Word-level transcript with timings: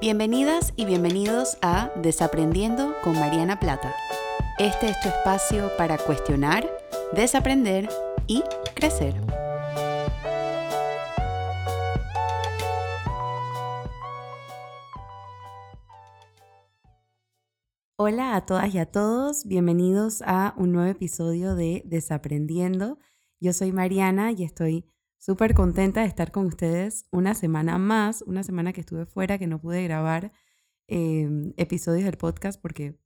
Bienvenidas 0.00 0.72
y 0.76 0.86
bienvenidos 0.86 1.58
a 1.60 1.92
Desaprendiendo 1.94 2.94
con 3.04 3.12
Mariana 3.20 3.60
Plata. 3.60 3.94
Este 4.58 4.88
es 4.88 4.98
tu 5.00 5.10
espacio 5.10 5.70
para 5.76 5.98
cuestionar, 5.98 6.66
desaprender 7.12 7.86
y 8.26 8.42
crecer. 8.74 9.14
Hola 17.98 18.36
a 18.36 18.46
todas 18.46 18.74
y 18.74 18.78
a 18.78 18.86
todos, 18.86 19.44
bienvenidos 19.44 20.22
a 20.24 20.54
un 20.56 20.72
nuevo 20.72 20.90
episodio 20.90 21.54
de 21.54 21.82
Desaprendiendo. 21.84 22.98
Yo 23.38 23.52
soy 23.52 23.70
Mariana 23.72 24.32
y 24.32 24.44
estoy 24.44 24.86
súper 25.20 25.54
contenta 25.54 26.00
de 26.00 26.06
estar 26.06 26.32
con 26.32 26.46
ustedes 26.46 27.06
una 27.12 27.34
semana 27.34 27.78
más, 27.78 28.22
una 28.22 28.42
semana 28.42 28.72
que 28.72 28.80
estuve 28.80 29.04
fuera, 29.06 29.38
que 29.38 29.46
no 29.46 29.60
pude 29.60 29.84
grabar 29.84 30.32
em, 30.88 31.52
episodios 31.58 32.04
del 32.06 32.16
podcast 32.16 32.60
porque 32.60 32.98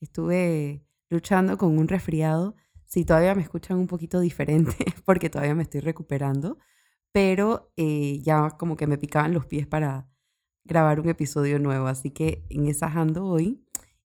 estuve 0.00 0.82
luchando 1.10 1.58
con 1.58 1.78
un 1.78 1.86
resfriado. 1.86 2.56
Si 2.86 3.04
todavía 3.04 3.34
me 3.34 3.42
escuchan 3.42 3.78
un 3.78 3.86
poquito 3.86 4.18
diferente, 4.18 4.76
porque 5.04 5.28
todavía 5.28 5.54
me 5.54 5.62
estoy 5.62 5.80
recuperando, 5.80 6.58
pero 7.12 7.70
eh, 7.76 8.18
ya 8.22 8.50
como 8.58 8.76
que 8.76 8.86
me 8.86 8.96
picaban 8.96 9.34
los 9.34 9.46
pies 9.46 9.66
para 9.66 10.08
grabar 10.64 11.00
un 11.00 11.10
episodio 11.10 11.58
nuevo, 11.58 11.86
así 11.86 12.10
que 12.10 12.46
en 12.48 12.66
esa 12.66 12.86
ando 12.86 13.26
hoy. 13.26 13.62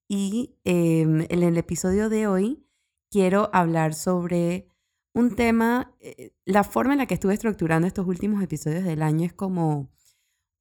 Y 0.09 0.57
em, 0.65 1.21
en 1.29 1.43
el 1.43 1.57
episodio 1.57 2.09
de 2.09 2.27
hoy 2.27 2.67
quiero 3.09 3.49
hablar 3.53 3.93
sobre 3.93 4.67
un 5.13 5.35
tema, 5.35 5.95
eh, 5.99 6.33
la 6.45 6.63
forma 6.63 6.93
en 6.93 6.99
la 6.99 7.05
que 7.05 7.13
estuve 7.13 7.33
estructurando 7.33 7.87
estos 7.87 8.07
últimos 8.07 8.43
episodios 8.43 8.83
del 8.83 9.01
año 9.01 9.25
es 9.25 9.33
como 9.33 9.91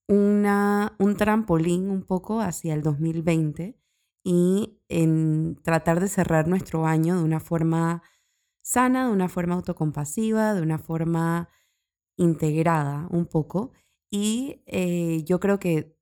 una, 0.08 0.94
un 0.98 1.16
trampolín 1.16 1.90
un 1.90 2.02
poco 2.02 2.40
hacia 2.40 2.74
el 2.74 2.82
2020 2.82 3.78
y 4.24 4.78
en 4.88 5.56
tratar 5.62 6.00
de 6.00 6.08
cerrar 6.08 6.48
nuestro 6.48 6.86
año 6.86 7.16
de 7.16 7.24
una 7.24 7.40
forma 7.40 8.02
sana, 8.62 9.06
de 9.06 9.12
una 9.12 9.28
forma 9.28 9.54
autocompasiva, 9.54 10.54
de 10.54 10.62
una 10.62 10.78
forma 10.78 11.48
integrada 12.16 13.08
un 13.10 13.26
poco. 13.26 13.72
Y 14.10 14.62
eh, 14.66 15.24
yo 15.24 15.40
creo 15.40 15.58
que 15.58 15.96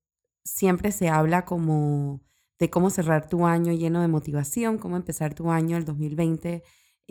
siempre 0.44 0.92
se 0.92 1.08
habla 1.08 1.44
como 1.44 2.22
de 2.58 2.68
cómo 2.70 2.90
cerrar 2.90 3.28
tu 3.28 3.46
año 3.46 3.72
lleno 3.72 4.02
de 4.02 4.08
motivación, 4.08 4.78
cómo 4.78 4.96
empezar 4.96 5.34
tu 5.34 5.50
año 5.50 5.76
el 5.76 5.84
2020 5.84 6.62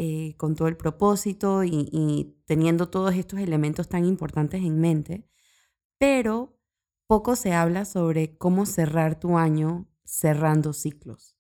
eh, 0.02 0.36
con 0.38 0.56
todo 0.56 0.70
el 0.70 0.78
propósito 0.78 1.66
y, 1.66 2.38
teniendo 2.46 2.88
todos 2.90 3.16
estos 3.16 3.42
elementos 3.42 3.90
tan 3.90 4.06
importantes 4.06 4.62
en 4.64 4.80
mente, 4.80 5.28
pero 5.98 6.58
poco 7.06 7.36
se 7.36 7.52
habla 7.52 7.84
sobre 7.84 8.38
cómo 8.38 8.66
cerrar 8.66 9.20
tu 9.20 9.38
año 9.38 9.90
cerrando 10.06 10.72
ciclos. 10.72 11.36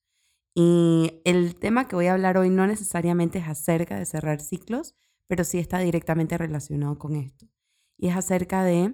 Y 0.53 1.21
el 1.23 1.55
tema 1.55 1.87
que 1.87 1.95
voy 1.95 2.07
a 2.07 2.13
hablar 2.13 2.37
hoy 2.37 2.49
no 2.49 2.67
necesariamente 2.67 3.39
es 3.39 3.47
acerca 3.47 3.97
de 3.97 4.05
cerrar 4.05 4.41
ciclos, 4.41 4.93
pero 5.25 5.45
sí 5.45 5.57
está 5.57 5.79
directamente 5.79 6.37
relacionado 6.37 6.99
con 6.99 7.15
esto. 7.15 7.47
Y 7.95 8.09
es 8.09 8.17
acerca 8.17 8.65
de 8.65 8.93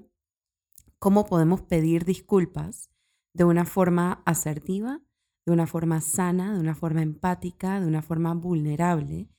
cómo 0.99 1.25
podemos 1.25 1.63
pedir 1.63 2.05
disculpas 2.05 2.91
de 3.33 3.45
una 3.45 3.65
forma 3.65 4.21
asertiva, 4.27 5.01
de 5.43 5.53
una 5.53 5.65
forma 5.65 6.01
sana, 6.01 6.53
de 6.53 6.59
una 6.59 6.75
forma 6.75 7.01
empática, 7.01 7.79
de 7.79 7.87
una 7.87 8.03
forma 8.03 8.35
vulnerable 8.35 9.31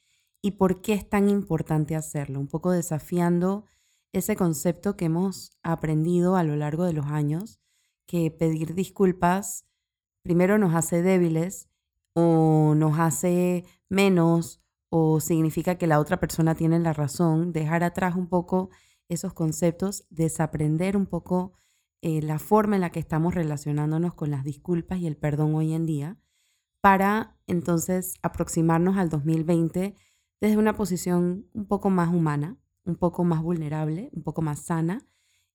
y 0.42 0.52
por 0.52 0.80
qué 0.80 0.94
es 0.94 1.08
tan 1.08 1.28
importante 1.28 1.96
hacerlo, 1.96 2.40
un 2.40 2.48
poco 2.48 2.70
desafiando 2.70 3.64
ese 4.12 4.36
concepto 4.36 4.96
que 4.96 5.06
hemos 5.06 5.52
aprendido 5.62 6.36
a 6.36 6.44
lo 6.44 6.56
largo 6.56 6.84
de 6.84 6.92
los 6.92 7.06
años, 7.06 7.60
que 8.06 8.30
pedir 8.30 8.74
disculpas 8.74 9.66
primero 10.22 10.58
nos 10.58 10.74
hace 10.74 11.02
débiles 11.02 11.68
o 12.12 12.74
nos 12.76 12.98
hace 12.98 13.64
menos 13.88 14.60
o 14.88 15.20
significa 15.20 15.76
que 15.76 15.86
la 15.86 16.00
otra 16.00 16.18
persona 16.18 16.54
tiene 16.54 16.80
la 16.80 16.92
razón, 16.92 17.52
dejar 17.52 17.84
atrás 17.84 18.16
un 18.16 18.28
poco 18.28 18.70
esos 19.08 19.32
conceptos, 19.34 20.04
desaprender 20.10 20.96
un 20.96 21.06
poco 21.06 21.52
eh, 22.02 22.22
la 22.22 22.38
forma 22.38 22.74
en 22.74 22.80
la 22.80 22.90
que 22.90 22.98
estamos 22.98 23.34
relacionándonos 23.34 24.14
con 24.14 24.30
las 24.30 24.42
disculpas 24.42 24.98
y 24.98 25.06
el 25.06 25.16
perdón 25.16 25.54
hoy 25.54 25.74
en 25.74 25.86
día, 25.86 26.18
para 26.80 27.36
entonces 27.46 28.14
aproximarnos 28.22 28.96
al 28.96 29.08
2020 29.08 29.94
desde 30.40 30.56
una 30.56 30.74
posición 30.74 31.46
un 31.52 31.66
poco 31.66 31.90
más 31.90 32.08
humana, 32.08 32.58
un 32.84 32.96
poco 32.96 33.24
más 33.24 33.42
vulnerable, 33.42 34.10
un 34.12 34.22
poco 34.22 34.42
más 34.42 34.60
sana 34.60 35.06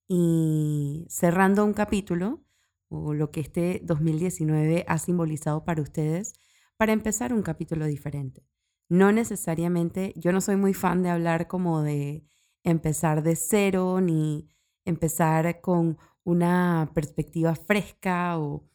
y 0.08 1.06
cerrando 1.08 1.64
un 1.64 1.72
capítulo 1.72 2.44
o 2.88 3.14
lo 3.14 3.30
que 3.30 3.40
este 3.40 3.80
2019 3.84 4.84
ha 4.86 4.98
simbolizado 4.98 5.64
para 5.64 5.82
ustedes 5.82 6.34
para 6.76 6.92
empezar 6.92 7.32
un 7.32 7.42
capítulo 7.42 7.86
diferente. 7.86 8.44
No 8.88 9.12
necesariamente, 9.12 10.12
yo 10.16 10.32
no 10.32 10.40
soy 10.40 10.56
muy 10.56 10.74
fan 10.74 11.02
de 11.02 11.10
hablar 11.10 11.46
como 11.48 11.82
de 11.82 12.26
empezar 12.64 13.22
de 13.22 13.36
cero 13.36 14.00
ni 14.00 14.48
empezar 14.84 15.60
con 15.60 15.96
una 16.24 16.90
perspectiva 16.94 17.54
fresca 17.54 18.38
o 18.38 18.68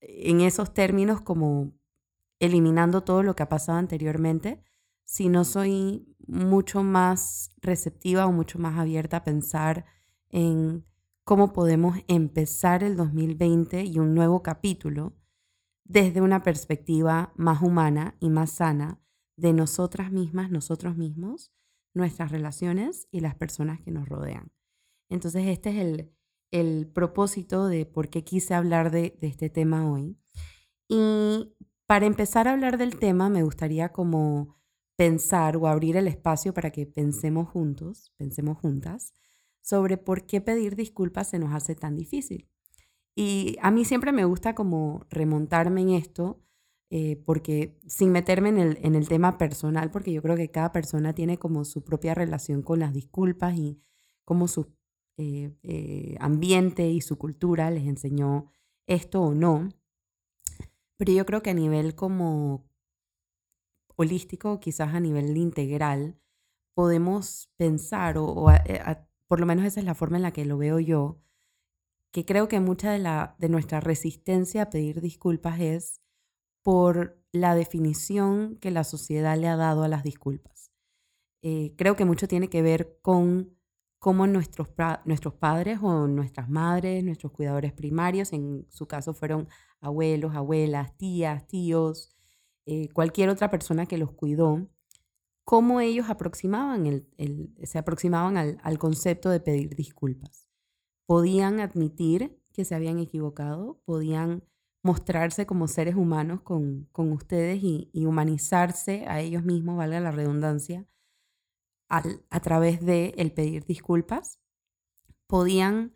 en 0.00 0.40
esos 0.40 0.72
términos 0.72 1.20
como 1.20 1.72
eliminando 2.38 3.02
todo 3.02 3.22
lo 3.22 3.34
que 3.34 3.42
ha 3.42 3.48
pasado 3.48 3.78
anteriormente, 3.78 4.62
si 5.06 5.28
no 5.28 5.44
soy 5.44 6.14
mucho 6.26 6.82
más 6.82 7.50
receptiva 7.62 8.26
o 8.26 8.32
mucho 8.32 8.58
más 8.58 8.76
abierta 8.76 9.18
a 9.18 9.24
pensar 9.24 9.86
en 10.30 10.84
cómo 11.24 11.52
podemos 11.52 11.98
empezar 12.08 12.82
el 12.82 12.96
2020 12.96 13.84
y 13.84 13.98
un 14.00 14.14
nuevo 14.14 14.42
capítulo 14.42 15.16
desde 15.84 16.20
una 16.20 16.42
perspectiva 16.42 17.32
más 17.36 17.62
humana 17.62 18.16
y 18.20 18.30
más 18.30 18.50
sana 18.50 19.00
de 19.36 19.52
nosotras 19.52 20.10
mismas, 20.10 20.50
nosotros 20.50 20.96
mismos, 20.96 21.52
nuestras 21.94 22.32
relaciones 22.32 23.06
y 23.12 23.20
las 23.20 23.36
personas 23.36 23.80
que 23.80 23.92
nos 23.92 24.08
rodean. 24.08 24.50
Entonces 25.08 25.46
este 25.46 25.70
es 25.70 25.76
el, 25.76 26.12
el 26.50 26.88
propósito 26.88 27.68
de 27.68 27.86
por 27.86 28.10
qué 28.10 28.24
quise 28.24 28.54
hablar 28.54 28.90
de, 28.90 29.16
de 29.20 29.28
este 29.28 29.50
tema 29.50 29.88
hoy. 29.88 30.18
Y 30.88 31.54
para 31.86 32.06
empezar 32.06 32.48
a 32.48 32.52
hablar 32.52 32.76
del 32.76 32.98
tema 32.98 33.28
me 33.28 33.44
gustaría 33.44 33.92
como 33.92 34.56
pensar 34.96 35.56
o 35.56 35.66
abrir 35.66 35.96
el 35.96 36.08
espacio 36.08 36.54
para 36.54 36.70
que 36.70 36.86
pensemos 36.86 37.48
juntos, 37.48 38.12
pensemos 38.16 38.58
juntas, 38.58 39.12
sobre 39.60 39.98
por 39.98 40.26
qué 40.26 40.40
pedir 40.40 40.76
disculpas 40.76 41.30
se 41.30 41.38
nos 41.38 41.54
hace 41.54 41.74
tan 41.74 41.96
difícil. 41.96 42.48
Y 43.14 43.56
a 43.62 43.70
mí 43.70 43.84
siempre 43.84 44.12
me 44.12 44.24
gusta 44.24 44.54
como 44.54 45.06
remontarme 45.10 45.82
en 45.82 45.90
esto, 45.90 46.42
eh, 46.90 47.16
porque 47.24 47.78
sin 47.86 48.12
meterme 48.12 48.50
en 48.50 48.58
el, 48.58 48.78
en 48.82 48.94
el 48.94 49.08
tema 49.08 49.38
personal, 49.38 49.90
porque 49.90 50.12
yo 50.12 50.22
creo 50.22 50.36
que 50.36 50.50
cada 50.50 50.72
persona 50.72 51.14
tiene 51.14 51.38
como 51.38 51.64
su 51.64 51.82
propia 51.82 52.14
relación 52.14 52.62
con 52.62 52.78
las 52.78 52.92
disculpas 52.92 53.56
y 53.56 53.80
como 54.24 54.48
su 54.48 54.76
eh, 55.18 55.50
eh, 55.62 56.16
ambiente 56.20 56.90
y 56.90 57.00
su 57.00 57.16
cultura 57.16 57.70
les 57.70 57.86
enseñó 57.86 58.52
esto 58.86 59.22
o 59.22 59.34
no. 59.34 59.70
Pero 60.98 61.12
yo 61.12 61.26
creo 61.26 61.42
que 61.42 61.50
a 61.50 61.54
nivel 61.54 61.94
como 61.94 62.66
holístico, 63.96 64.60
quizás 64.60 64.94
a 64.94 65.00
nivel 65.00 65.36
integral, 65.36 66.20
podemos 66.74 67.50
pensar, 67.56 68.18
o, 68.18 68.50
eh, 68.50 68.80
por 69.26 69.40
lo 69.40 69.46
menos 69.46 69.64
esa 69.64 69.80
es 69.80 69.86
la 69.86 69.94
forma 69.94 70.18
en 70.18 70.22
la 70.22 70.32
que 70.32 70.44
lo 70.44 70.58
veo 70.58 70.78
yo, 70.78 71.22
que 72.12 72.24
creo 72.24 72.48
que 72.48 72.60
mucha 72.60 72.92
de, 72.92 72.98
la, 72.98 73.36
de 73.38 73.48
nuestra 73.48 73.80
resistencia 73.80 74.62
a 74.62 74.70
pedir 74.70 75.00
disculpas 75.00 75.60
es 75.60 76.00
por 76.62 77.22
la 77.32 77.54
definición 77.54 78.56
que 78.56 78.70
la 78.70 78.84
sociedad 78.84 79.36
le 79.38 79.48
ha 79.48 79.56
dado 79.56 79.82
a 79.82 79.88
las 79.88 80.02
disculpas. 80.02 80.72
Eh, 81.42 81.74
creo 81.76 81.96
que 81.96 82.04
mucho 82.04 82.26
tiene 82.26 82.48
que 82.48 82.62
ver 82.62 82.98
con 83.02 83.56
cómo 83.98 84.26
nuestros, 84.26 84.68
nuestros 85.04 85.34
padres 85.34 85.78
o 85.82 86.06
nuestras 86.06 86.48
madres, 86.48 87.04
nuestros 87.04 87.32
cuidadores 87.32 87.72
primarios, 87.72 88.32
en 88.32 88.66
su 88.70 88.86
caso 88.86 89.14
fueron 89.14 89.48
abuelos, 89.80 90.34
abuelas, 90.34 90.96
tías, 90.96 91.46
tíos, 91.46 92.15
eh, 92.66 92.88
cualquier 92.92 93.28
otra 93.28 93.50
persona 93.50 93.86
que 93.86 93.96
los 93.96 94.12
cuidó, 94.12 94.68
cómo 95.44 95.80
ellos 95.80 96.10
aproximaban 96.10 97.06
se 97.62 97.78
aproximaban 97.78 98.36
al, 98.36 98.78
concepto 98.78 99.30
de 99.30 99.38
pedir 99.38 99.76
disculpas. 99.76 100.48
Podían 101.06 101.60
admitir 101.60 102.42
que 102.52 102.64
se 102.64 102.74
habían 102.74 102.98
equivocado, 102.98 103.80
podían 103.84 104.42
mostrarse 104.82 105.46
como 105.46 105.68
seres 105.68 105.94
humanos 105.94 106.42
con, 106.42 106.88
ustedes 106.96 107.62
y, 107.62 107.88
humanizarse 108.04 109.04
a 109.06 109.20
ellos 109.20 109.44
mismos, 109.44 109.76
valga 109.76 110.00
la 110.00 110.10
redundancia, 110.10 110.84
a 111.88 112.40
través 112.40 112.84
de 112.84 113.14
el 113.16 113.32
pedir 113.32 113.64
disculpas. 113.64 114.40
Podían 115.28 115.94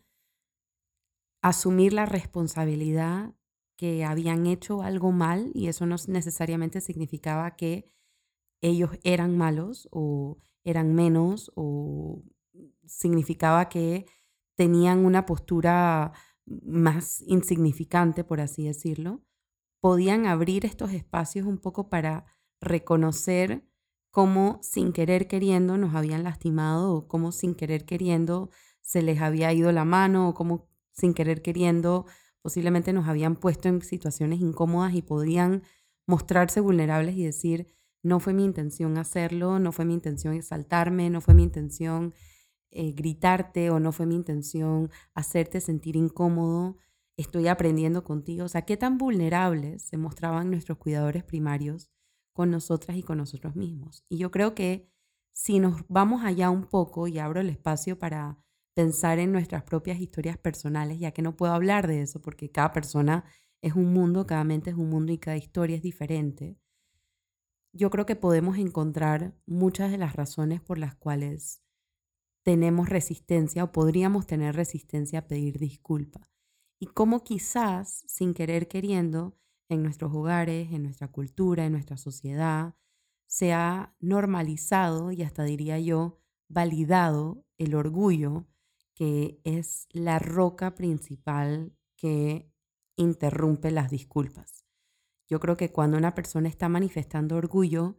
asumir 1.43 1.93
la 1.93 2.07
responsabilidad 2.07 3.35
que 3.81 4.05
habían 4.05 4.47
hecho 4.47 4.83
algo 4.83 5.11
mal 5.11 5.53
y 5.55 5.69
eso 5.69 5.87
no 5.87 5.97
necesariamente 6.07 6.83
significaba 6.83 7.57
que 7.57 7.91
ellos 8.61 8.91
eran 9.05 9.39
malos 9.39 9.89
o 9.91 10.37
eran 10.65 10.95
menos 10.95 11.51
o 11.55 12.23
significaba 12.85 13.71
que 13.71 14.05
tenían 14.55 15.07
una 15.07 15.25
postura 15.25 16.13
más 16.45 17.23
insignificante, 17.23 18.23
por 18.23 18.43
así 18.43 18.67
decirlo, 18.67 19.23
podían 19.81 20.27
abrir 20.27 20.67
estos 20.67 20.93
espacios 20.93 21.47
un 21.47 21.57
poco 21.57 21.89
para 21.89 22.27
reconocer 22.61 23.67
cómo 24.11 24.59
sin 24.61 24.93
querer 24.93 25.27
queriendo 25.27 25.79
nos 25.79 25.95
habían 25.95 26.23
lastimado 26.23 26.93
o 26.93 27.09
cómo 27.09 27.33
sin 27.33 27.55
querer 27.55 27.87
queriendo 27.87 28.51
se 28.83 29.01
les 29.01 29.23
había 29.23 29.55
ido 29.55 29.73
la 29.73 29.87
mano 29.87 30.29
o 30.29 30.35
cómo 30.35 30.69
sin 30.93 31.15
querer 31.15 31.41
queriendo 31.41 32.05
posiblemente 32.43 32.93
nos 32.93 33.09
habían 33.09 33.37
puesto 33.37 33.69
en 33.69 33.83
situaciones 33.83 34.41
incómodas 34.41 34.95
y 34.95 35.03
podían 35.03 35.63
mostrarse 36.07 36.61
vulnerables 36.61 37.17
y 37.17 37.25
decir, 37.25 37.67
no 38.03 38.21
fue 38.21 38.33
mi 38.33 38.45
intención 38.45 38.97
hacerlo, 38.99 39.59
no 39.59 39.73
fue 39.73 39.85
mi 39.85 39.95
intención 39.95 40.35
exaltarme, 40.35 41.11
no 41.11 41.21
fue 41.21 41.35
mi 41.35 41.43
intención 41.43 42.15
eh, 42.71 42.93
gritarte 42.93 43.71
o 43.71 43.81
no 43.81 43.93
fue 43.93 44.07
mi 44.07 44.15
intención 44.15 44.91
hacerte 45.15 45.61
sentir 45.61 45.97
incómodo, 45.97 46.77
estoy 47.17 47.49
aprendiendo 47.49 48.05
contigo. 48.05 48.45
O 48.45 48.49
sea, 48.49 48.63
qué 48.63 48.77
tan 48.77 48.97
vulnerables 48.97 49.83
se 49.83 49.97
mostraban 49.97 50.51
nuestros 50.51 50.79
cuidadores 50.79 51.25
primarios 51.25 51.91
con 52.33 52.51
nosotras 52.51 52.97
y 52.97 53.03
con 53.03 53.19
nosotros 53.19 53.57
mismos. 53.57 54.05
Y 54.09 54.19
yo 54.19 54.31
creo 54.31 54.55
que 54.55 54.89
si 55.33 55.59
nos 55.59 55.83
vamos 55.89 56.25
allá 56.25 56.51
un 56.51 56.65
poco 56.65 57.09
y 57.09 57.19
abro 57.19 57.41
el 57.41 57.51
espacio 57.51 57.99
para 57.99 58.39
pensar 58.81 59.19
en 59.19 59.31
nuestras 59.31 59.63
propias 59.63 60.01
historias 60.01 60.39
personales, 60.39 60.99
ya 60.99 61.11
que 61.13 61.21
no 61.21 61.37
puedo 61.37 61.53
hablar 61.53 61.87
de 61.87 62.01
eso 62.01 62.23
porque 62.23 62.51
cada 62.51 62.73
persona 62.73 63.27
es 63.61 63.75
un 63.75 63.93
mundo, 63.93 64.27
cada 64.27 64.43
mente 64.43 64.71
es 64.71 64.77
un 64.77 64.89
mundo 64.89 65.13
y 65.13 65.19
cada 65.19 65.37
historia 65.37 65.77
es 65.77 65.83
diferente. 65.83 66.57
Yo 67.75 67.91
creo 67.91 68.07
que 68.07 68.17
podemos 68.17 68.57
encontrar 68.57 69.35
muchas 69.45 69.91
de 69.91 69.99
las 69.99 70.17
razones 70.17 70.63
por 70.63 70.79
las 70.79 70.95
cuales 70.95 71.63
tenemos 72.43 72.89
resistencia 72.89 73.65
o 73.65 73.71
podríamos 73.71 74.27
tener 74.27 74.57
resistencia 74.57 75.19
a 75.19 75.29
pedir 75.29 75.59
disculpa. 75.59 76.27
Y 76.79 76.87
cómo 76.87 77.23
quizás, 77.23 78.03
sin 78.07 78.33
querer 78.33 78.67
queriendo, 78.67 79.37
en 79.69 79.83
nuestros 79.83 80.15
hogares, 80.15 80.73
en 80.73 80.85
nuestra 80.85 81.09
cultura, 81.09 81.67
en 81.67 81.73
nuestra 81.73 81.99
sociedad, 81.99 82.77
se 83.27 83.53
ha 83.53 83.95
normalizado 84.01 85.13
y 85.13 85.21
hasta 85.21 85.45
diría 85.45 85.79
yo, 85.79 86.19
validado 86.49 87.45
el 87.59 87.75
orgullo 87.75 88.47
que 89.01 89.41
es 89.45 89.89
la 89.93 90.19
roca 90.19 90.75
principal 90.75 91.73
que 91.97 92.53
interrumpe 92.97 93.71
las 93.71 93.91
disculpas. 93.91 94.67
Yo 95.27 95.41
creo 95.41 95.57
que 95.57 95.73
cuando 95.73 95.97
una 95.97 96.15
persona 96.15 96.51
está 96.51 96.69
manifestando 96.69 97.37
orgullo, 97.37 97.99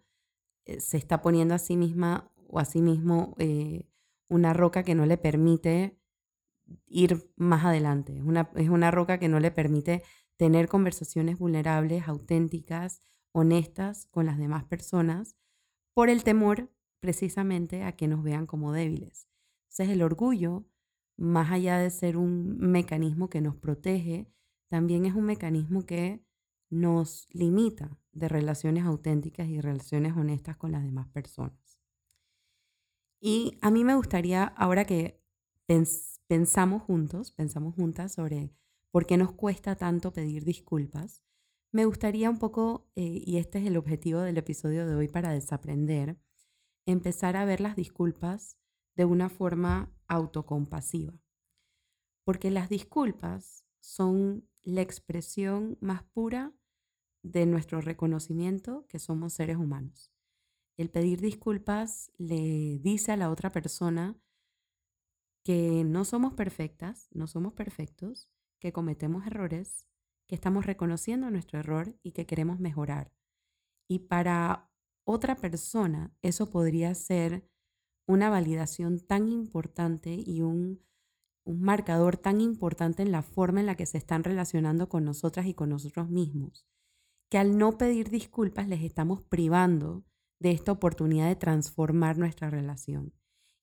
eh, 0.65 0.80
se 0.80 0.98
está 0.98 1.24
poniendo 1.24 1.56
a 1.56 1.57
sí 1.57 1.75
misma 1.75 2.31
o 2.48 2.59
a 2.59 2.65
sí 2.65 2.83
mismo 2.83 3.33
eh, 3.39 3.89
una 4.30 4.53
roca 4.53 4.83
que 4.83 4.94
no 4.94 5.07
le 5.07 5.18
permite 5.18 5.98
ir 6.86 7.33
más 7.36 7.65
adelante. 7.65 8.15
Es 8.15 8.24
una, 8.24 8.51
es 8.56 8.69
una 8.69 8.92
roca 8.92 9.18
que 9.18 9.27
no 9.27 9.39
le 9.39 9.50
permite 9.50 10.04
tener 10.38 10.68
conversaciones 10.68 11.39
vulnerables, 11.39 12.07
auténticas, 12.07 13.01
honestas 13.31 14.06
con 14.06 14.27
las 14.27 14.38
demás 14.38 14.65
personas, 14.65 15.36
por 15.95 16.12
el 16.12 16.24
temor 16.24 16.71
precisamente 17.00 17.86
a 17.86 17.95
que 17.95 18.07
nos 18.07 18.21
vean 18.21 18.45
como 18.45 18.71
débiles. 18.71 19.27
Entonces 19.63 19.89
el 19.89 20.04
orgullo 20.04 20.68
más 21.17 21.51
allá 21.51 21.77
de 21.77 21.89
ser 21.89 22.17
un 22.17 22.57
mecanismo 22.57 23.29
que 23.29 23.41
nos 23.41 23.55
protege, 23.55 24.31
también 24.69 25.05
es 25.05 25.13
un 25.13 25.25
mecanismo 25.25 25.85
que 25.85 26.23
nos 26.69 27.27
limita 27.31 27.97
de 28.13 28.29
relaciones 28.29 28.85
auténticas 28.85 29.47
y 29.47 29.59
relaciones 29.59 30.15
honestas 30.15 30.57
con 30.57 30.71
las 30.71 30.83
demás 30.83 31.07
personas. 31.09 31.79
Y 33.19 33.57
a 33.61 33.69
mí 33.69 33.83
me 33.83 33.95
gustaría, 33.95 34.43
ahora 34.43 34.85
que 34.85 35.21
pensamos 36.27 36.81
juntos, 36.81 37.31
pensamos 37.31 37.75
juntas 37.75 38.13
sobre 38.13 38.51
por 38.89 39.05
qué 39.05 39.17
nos 39.17 39.31
cuesta 39.33 39.75
tanto 39.75 40.11
pedir 40.11 40.43
disculpas, 40.43 41.21
me 41.73 41.85
gustaría 41.85 42.29
un 42.29 42.39
poco, 42.39 42.89
eh, 42.95 43.21
y 43.25 43.37
este 43.37 43.59
es 43.59 43.65
el 43.65 43.77
objetivo 43.77 44.19
del 44.19 44.37
episodio 44.37 44.85
de 44.85 44.95
hoy 44.95 45.07
para 45.07 45.31
desaprender, 45.31 46.17
empezar 46.85 47.37
a 47.37 47.45
ver 47.45 47.61
las 47.61 47.75
disculpas 47.75 48.57
de 48.95 49.05
una 49.05 49.29
forma 49.29 49.89
autocompasiva. 50.11 51.13
Porque 52.25 52.51
las 52.51 52.67
disculpas 52.67 53.65
son 53.79 54.47
la 54.61 54.81
expresión 54.81 55.77
más 55.79 56.03
pura 56.03 56.53
de 57.23 57.45
nuestro 57.45 57.79
reconocimiento 57.79 58.85
que 58.87 58.99
somos 58.99 59.33
seres 59.33 59.55
humanos. 59.55 60.11
El 60.77 60.89
pedir 60.89 61.21
disculpas 61.21 62.11
le 62.17 62.79
dice 62.79 63.13
a 63.13 63.17
la 63.17 63.31
otra 63.31 63.51
persona 63.51 64.19
que 65.43 65.83
no 65.85 66.03
somos 66.03 66.33
perfectas, 66.33 67.07
no 67.11 67.25
somos 67.25 67.53
perfectos, 67.53 68.29
que 68.59 68.73
cometemos 68.73 69.25
errores, 69.25 69.87
que 70.27 70.35
estamos 70.35 70.65
reconociendo 70.65 71.31
nuestro 71.31 71.59
error 71.59 71.95
y 72.03 72.11
que 72.11 72.25
queremos 72.25 72.59
mejorar. 72.59 73.13
Y 73.87 73.99
para 73.99 74.69
otra 75.05 75.35
persona 75.35 76.13
eso 76.21 76.49
podría 76.49 76.93
ser 76.95 77.49
una 78.06 78.30
validación 78.30 79.00
tan 79.00 79.30
importante 79.30 80.13
y 80.13 80.42
un, 80.42 80.81
marcador 81.44 82.18
tan 82.18 82.39
importante 82.39 83.01
en 83.01 83.12
la 83.12 83.24
forma 83.24 83.59
en 83.59 83.65
la 83.65 83.75
que 83.75 83.88
se 83.88 83.98
están 83.98 84.24
relacionando 84.24 84.88
con 84.88 85.03
nosotras 85.03 85.48
y 85.48 85.56
con 85.56 85.69
nosotros 85.69 86.07
mismos, 86.09 86.68
que 87.30 87.39
al 87.39 87.57
no 87.57 87.77
pedir 87.77 88.09
disculpas 88.09 88.68
les 88.68 88.83
estamos 88.83 89.24
privando 89.24 90.06
de 90.39 90.51
esta 90.51 90.71
oportunidad 90.71 91.27
de 91.27 91.36
transformar 91.36 92.18
nuestra 92.18 92.51
relación 92.51 93.13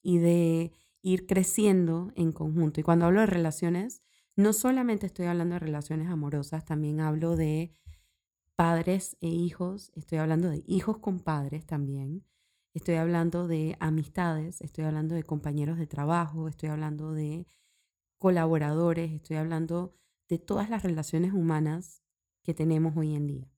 y 0.02 0.18
de 0.18 0.72
ir 1.02 1.26
creciendo 1.26 2.12
en 2.16 2.32
conjunto. 2.32 2.80
Y 2.80 2.82
cuando 2.82 3.06
hablo 3.06 3.20
de 3.20 3.26
relaciones, 3.26 4.02
no 4.36 4.52
solamente 4.52 5.06
estoy 5.06 5.26
hablando 5.26 5.54
de 5.54 5.60
relaciones 5.60 6.08
amorosas, 6.08 6.64
también 6.64 7.00
hablo 7.00 7.36
de 7.36 7.72
padres 8.54 9.16
e 9.20 9.28
hijos, 9.28 9.92
estoy 9.94 10.18
hablando 10.18 10.48
de 10.48 10.64
hijos 10.66 10.98
con 10.98 11.20
padres 11.20 11.64
también, 11.66 12.24
Estoy 12.78 12.94
hablando 12.94 13.48
de 13.48 13.76
amistades, 13.80 14.60
estoy 14.60 14.84
hablando 14.84 15.16
de 15.16 15.24
compañeros 15.24 15.78
de 15.78 15.88
trabajo, 15.88 16.46
estoy 16.46 16.68
hablando 16.68 17.10
de 17.10 17.48
colaboradores, 18.18 19.10
estoy 19.10 19.36
hablando 19.36 19.96
de 20.28 20.38
todas 20.38 20.70
las 20.70 20.84
relaciones 20.84 21.32
humanas 21.32 22.04
que 22.44 22.54
tenemos 22.54 22.96
hoy 22.96 23.16
en 23.16 23.26
día. 23.26 23.52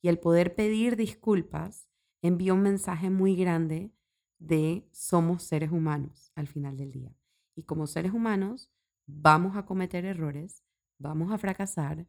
Y 0.00 0.08
el 0.08 0.18
poder 0.18 0.54
pedir 0.54 0.96
disculpas 0.96 1.90
envía 2.22 2.54
un 2.54 2.62
mensaje 2.62 3.10
muy 3.10 3.36
grande 3.36 3.92
de 4.38 4.88
somos 4.92 5.42
seres 5.42 5.70
humanos 5.70 6.32
al 6.34 6.46
final 6.46 6.78
del 6.78 6.90
día. 6.90 7.14
Y 7.54 7.64
como 7.64 7.86
seres 7.86 8.14
humanos 8.14 8.72
vamos 9.04 9.58
a 9.58 9.66
cometer 9.66 10.06
errores, 10.06 10.64
vamos 10.98 11.30
a 11.30 11.36
fracasar, 11.36 12.06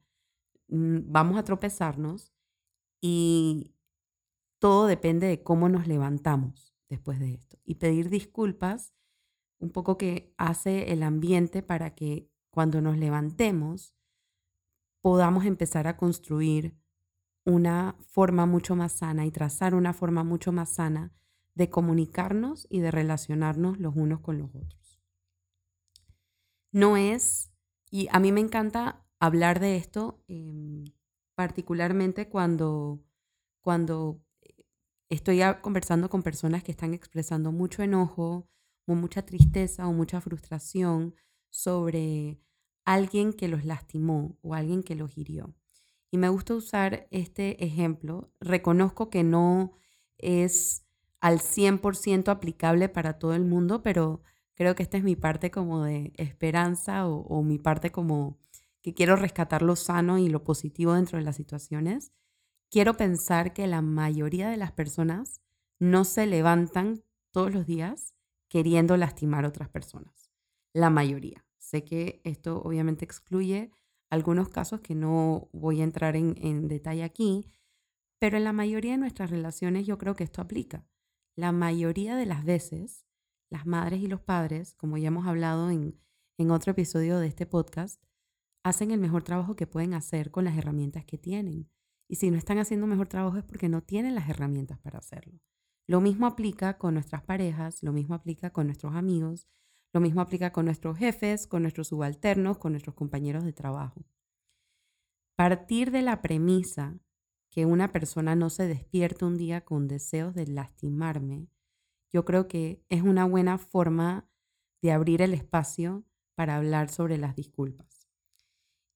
mm, 0.70 1.00
vamos 1.08 1.38
a 1.38 1.44
tropezarnos 1.44 2.34
y 3.02 3.75
todo 4.66 4.88
depende 4.88 5.28
de 5.28 5.44
cómo 5.44 5.70
nos 5.70 5.86
levantamos 5.86 6.76
después 6.90 7.20
de 7.20 7.36
esto. 7.36 7.60
Y 7.66 7.76
pedir 7.76 8.10
disculpas, 8.10 8.96
un 9.60 9.70
poco 9.70 9.96
que 9.96 10.34
hace 10.40 10.92
el 10.92 11.04
ambiente 11.04 11.62
para 11.62 11.94
que 11.94 12.32
cuando 12.50 12.82
nos 12.82 12.98
levantemos 12.98 13.96
podamos 15.02 15.46
empezar 15.46 15.86
a 15.86 15.98
construir 15.98 16.76
una 17.46 17.96
forma 18.08 18.48
mucho 18.48 18.76
más 18.76 18.94
sana 18.94 19.28
y 19.28 19.30
trazar 19.30 19.76
una 19.76 19.94
forma 19.94 20.24
mucho 20.24 20.52
más 20.52 20.74
sana 20.74 21.14
de 21.54 21.70
comunicarnos 21.70 22.66
y 22.68 22.80
de 22.80 22.90
relacionarnos 22.90 23.78
los 23.78 23.96
unos 23.96 24.22
con 24.22 24.40
los 24.40 24.50
otros. 24.50 25.00
No 26.72 26.98
es, 26.98 27.54
y 27.92 28.08
a 28.12 28.20
mí 28.20 28.32
me 28.32 28.42
encanta 28.42 29.06
hablar 29.20 29.60
de 29.60 29.78
esto, 29.78 30.24
em, 30.28 30.86
particularmente 31.36 32.30
cuando, 32.30 33.06
cuando 33.62 34.26
estoy 35.16 35.42
conversando 35.62 36.10
con 36.10 36.24
personas 36.24 36.64
que 36.64 36.72
están 36.72 36.94
expresando 36.94 37.52
mucho 37.52 37.84
enojo 37.84 38.48
o 38.86 38.96
mucha 38.96 39.24
tristeza 39.24 39.88
o 39.88 39.94
mucha 39.94 40.22
frustración 40.22 41.16
sobre 41.50 42.40
alguien 42.86 43.34
que 43.34 43.48
los 43.48 43.66
lastimó 43.66 44.38
o 44.42 44.54
alguien 44.54 44.84
que 44.84 44.96
los 44.96 45.18
hirió. 45.18 45.56
Y 46.12 46.18
me 46.18 46.30
gusta 46.30 46.54
usar 46.54 47.08
este 47.12 47.64
ejemplo. 47.66 48.32
Reconozco 48.40 49.10
que 49.10 49.24
no 49.24 49.74
es 50.18 50.86
al 51.20 51.40
100% 51.40 52.30
aplicable 52.30 52.90
para 52.90 53.18
todo 53.18 53.34
el 53.34 53.44
mundo, 53.44 53.82
pero 53.82 54.22
creo 54.54 54.76
que 54.76 54.84
esta 54.84 54.98
es 54.98 55.04
mi 55.04 55.16
parte 55.16 55.50
como 55.50 55.84
de 55.84 56.14
esperanza 56.18 57.08
o, 57.08 57.22
o 57.22 57.44
mi 57.44 57.58
parte 57.58 57.92
como 57.92 58.38
que 58.82 58.94
quiero 58.94 59.16
rescatar 59.16 59.64
lo 59.64 59.76
sano 59.76 60.20
y 60.20 60.30
lo 60.30 60.44
positivo 60.44 60.94
dentro 60.94 61.18
de 61.18 61.26
las 61.26 61.36
situaciones 61.36 62.12
quiero 62.70 62.96
pensar 62.98 63.54
que 63.54 63.68
la 63.68 63.82
mayoría 63.82 64.50
de 64.50 64.58
las 64.58 64.72
personas 64.72 65.42
no 65.80 66.04
se 66.06 66.26
levantan 66.26 67.04
todos 67.32 67.54
los 67.54 67.66
días 67.66 68.16
queriendo 68.48 68.98
lastimar 68.98 69.46
a 69.46 69.50
otras 69.50 69.70
personas. 69.70 70.32
La 70.74 70.90
mayoría. 70.90 71.46
Sé 71.58 71.84
que 71.84 72.22
esto 72.24 72.62
obviamente 72.62 73.06
excluye 73.06 73.72
algunos 74.10 74.50
casos 74.50 74.82
que 74.82 74.96
no 74.96 75.50
voy 75.52 75.82
a 75.82 75.84
entrar 75.84 76.16
en, 76.16 76.68
detalle 76.68 77.04
aquí, 77.04 77.52
pero 78.20 78.38
en 78.38 78.44
la 78.44 78.54
mayoría 78.54 78.92
de 78.92 78.98
nuestras 78.98 79.30
relaciones 79.30 79.86
yo 79.86 79.98
creo 79.98 80.16
que 80.16 80.24
esto 80.24 80.42
aplica. 80.42 80.88
La 81.36 81.52
mayoría 81.52 82.16
de 82.16 82.26
las 82.26 82.46
veces, 82.46 83.06
las 83.50 83.66
madres 83.66 84.02
y 84.02 84.08
los 84.08 84.22
padres, 84.22 84.74
como 84.76 84.98
ya 84.98 85.08
hemos 85.08 85.28
hablado 85.28 85.70
en, 85.70 86.00
en 86.38 86.52
otro 86.52 86.72
episodio 86.72 87.20
de 87.20 87.28
este 87.28 87.46
podcast, 87.46 88.02
hacen 88.64 88.92
el 88.92 89.00
mejor 89.00 89.24
trabajo 89.24 89.56
que 89.56 89.68
pueden 89.68 89.94
hacer 89.94 90.32
con 90.32 90.46
las 90.46 90.58
herramientas 90.58 91.04
que 91.04 91.18
tienen. 91.18 91.70
Y 92.08 92.16
si 92.16 92.30
no 92.30 92.38
están 92.38 92.60
haciendo 92.60 92.88
mejor 92.88 93.08
trabajo 93.08 93.38
es 93.38 93.44
porque 93.44 93.70
no 93.70 93.82
tienen 93.82 94.16
las 94.16 94.30
herramientas 94.30 94.80
para 94.80 95.00
hacerlo. 95.00 95.40
Lo 95.88 96.02
mismo 96.02 96.26
aplica 96.26 96.78
con 96.78 96.96
nuestras 96.96 97.24
parejas, 97.24 97.84
lo 97.84 97.94
mismo 97.94 98.16
aplica 98.16 98.52
con 98.52 98.68
nuestros 98.68 98.96
amigos, 98.96 99.48
lo 99.94 100.02
mismo 100.02 100.22
aplica 100.22 100.52
con 100.52 100.66
nuestros 100.66 100.98
jefes, 100.98 101.48
con 101.48 101.62
nuestros 101.62 101.88
subalternos, 101.88 102.58
con 102.58 102.74
nuestros 102.74 102.96
compañeros 102.96 103.44
de 103.44 103.54
trabajo. 103.54 104.04
Partir 105.36 105.92
de 105.92 106.02
la 106.02 106.22
premisa 106.22 107.00
que 107.50 107.66
una 107.66 107.92
persona 107.92 108.36
no 108.36 108.50
se 108.50 108.68
despierta 108.68 109.26
un 109.26 109.38
día 109.38 109.64
con 109.64 109.88
deseos 109.88 110.34
de 110.34 110.48
lastimarme, 110.48 111.48
yo 112.12 112.26
creo 112.26 112.48
que 112.48 112.84
es 112.90 113.02
una 113.02 113.26
buena 113.26 113.58
forma 113.58 114.30
de 114.82 114.92
abrir 114.92 115.22
el 115.22 115.34
espacio 115.34 116.04
para 116.36 116.58
hablar 116.58 116.90
sobre 116.90 117.18
las 117.18 117.36
disculpas. 117.36 118.08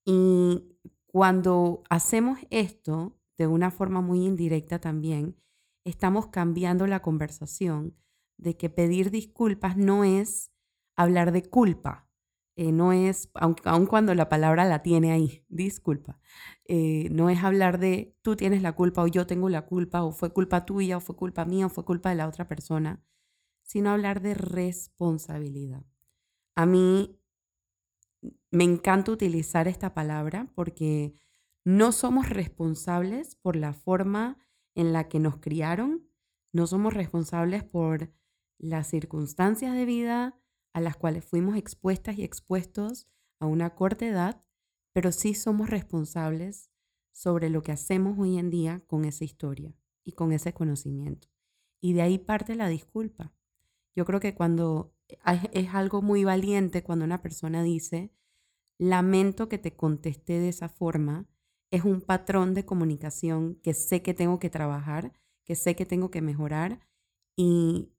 Y 0.05 0.77
cuando 1.11 1.83
hacemos 1.89 2.39
esto 2.51 3.17
de 3.37 3.47
una 3.47 3.71
forma 3.71 4.01
muy 4.01 4.25
indirecta 4.25 4.79
también, 4.79 5.35
estamos 5.83 6.27
cambiando 6.27 6.85
la 6.85 7.01
conversación 7.01 7.95
de 8.37 8.57
que 8.57 8.69
pedir 8.69 9.09
disculpas 9.09 9.75
no 9.75 10.03
es 10.03 10.51
hablar 10.95 11.31
de 11.31 11.49
culpa, 11.49 12.07
eh, 12.55 12.71
no 12.71 12.93
es, 12.93 13.31
aun, 13.33 13.85
cuando 13.87 14.13
la 14.13 14.29
palabra 14.29 14.65
la 14.65 14.83
tiene 14.83 15.11
ahí, 15.11 15.43
disculpa, 15.47 16.19
eh, 16.65 17.07
no 17.09 17.29
es 17.31 17.43
hablar 17.43 17.79
de 17.79 18.15
tú 18.21 18.35
tienes 18.35 18.61
la 18.61 18.73
culpa 18.73 19.01
o 19.01 19.07
yo 19.07 19.25
tengo 19.25 19.49
la 19.49 19.65
culpa 19.65 20.03
o 20.03 20.11
fue 20.11 20.31
culpa 20.31 20.65
tuya 20.65 20.97
o 20.97 20.99
fue 20.99 21.15
culpa 21.15 21.43
mía 21.43 21.65
o 21.65 21.69
fue 21.69 21.85
culpa 21.85 22.09
de 22.09 22.17
la 22.17 22.27
otra 22.27 22.47
persona, 22.47 23.03
sino 23.63 23.89
hablar 23.89 24.21
de 24.21 24.35
responsabilidad. 24.35 25.83
A 26.55 26.65
mí 26.67 27.19
me 28.51 28.63
encanta 28.63 29.11
utilizar 29.11 29.67
esta 29.67 29.93
palabra 29.93 30.51
porque 30.55 31.13
no 31.65 31.91
somos 31.91 32.29
responsables 32.29 33.35
por 33.35 33.55
la 33.55 33.73
forma 33.73 34.37
en 34.75 34.93
la 34.93 35.07
que 35.07 35.19
nos 35.19 35.37
criaron, 35.37 36.09
no 36.53 36.67
somos 36.67 36.93
responsables 36.93 37.63
por 37.63 38.11
las 38.57 38.87
circunstancias 38.87 39.75
de 39.75 39.85
vida 39.85 40.39
a 40.73 40.81
las 40.81 40.97
cuales 40.97 41.25
fuimos 41.25 41.57
expuestas 41.57 42.17
y 42.17 42.23
expuestos 42.23 43.07
a 43.39 43.45
una 43.45 43.75
corta 43.75 44.05
edad, 44.05 44.43
pero 44.93 45.11
sí 45.11 45.33
somos 45.33 45.69
responsables 45.69 46.71
sobre 47.11 47.49
lo 47.49 47.61
que 47.61 47.71
hacemos 47.71 48.17
hoy 48.19 48.37
en 48.37 48.49
día 48.49 48.81
con 48.87 49.05
esa 49.05 49.23
historia 49.23 49.75
y 50.03 50.13
con 50.13 50.31
ese 50.31 50.53
conocimiento. 50.53 51.27
Y 51.81 51.93
de 51.93 52.01
ahí 52.01 52.17
parte 52.17 52.55
la 52.55 52.67
disculpa. 52.67 53.33
Yo 53.95 54.05
creo 54.05 54.19
que 54.19 54.35
cuando 54.35 54.93
es 55.53 55.73
algo 55.73 56.01
muy 56.01 56.23
valiente 56.23 56.83
cuando 56.83 57.05
una 57.05 57.21
persona 57.21 57.63
dice, 57.63 58.11
lamento 58.77 59.49
que 59.49 59.57
te 59.57 59.75
contesté 59.75 60.39
de 60.39 60.49
esa 60.49 60.69
forma, 60.69 61.27
es 61.71 61.83
un 61.83 62.01
patrón 62.01 62.53
de 62.53 62.65
comunicación 62.65 63.55
que 63.55 63.73
sé 63.73 64.01
que 64.01 64.13
tengo 64.13 64.39
que 64.39 64.49
trabajar, 64.49 65.13
que 65.45 65.55
sé 65.55 65.75
que 65.75 65.85
tengo 65.85 66.09
que 66.09 66.21
mejorar 66.21 66.79
y 67.35 67.91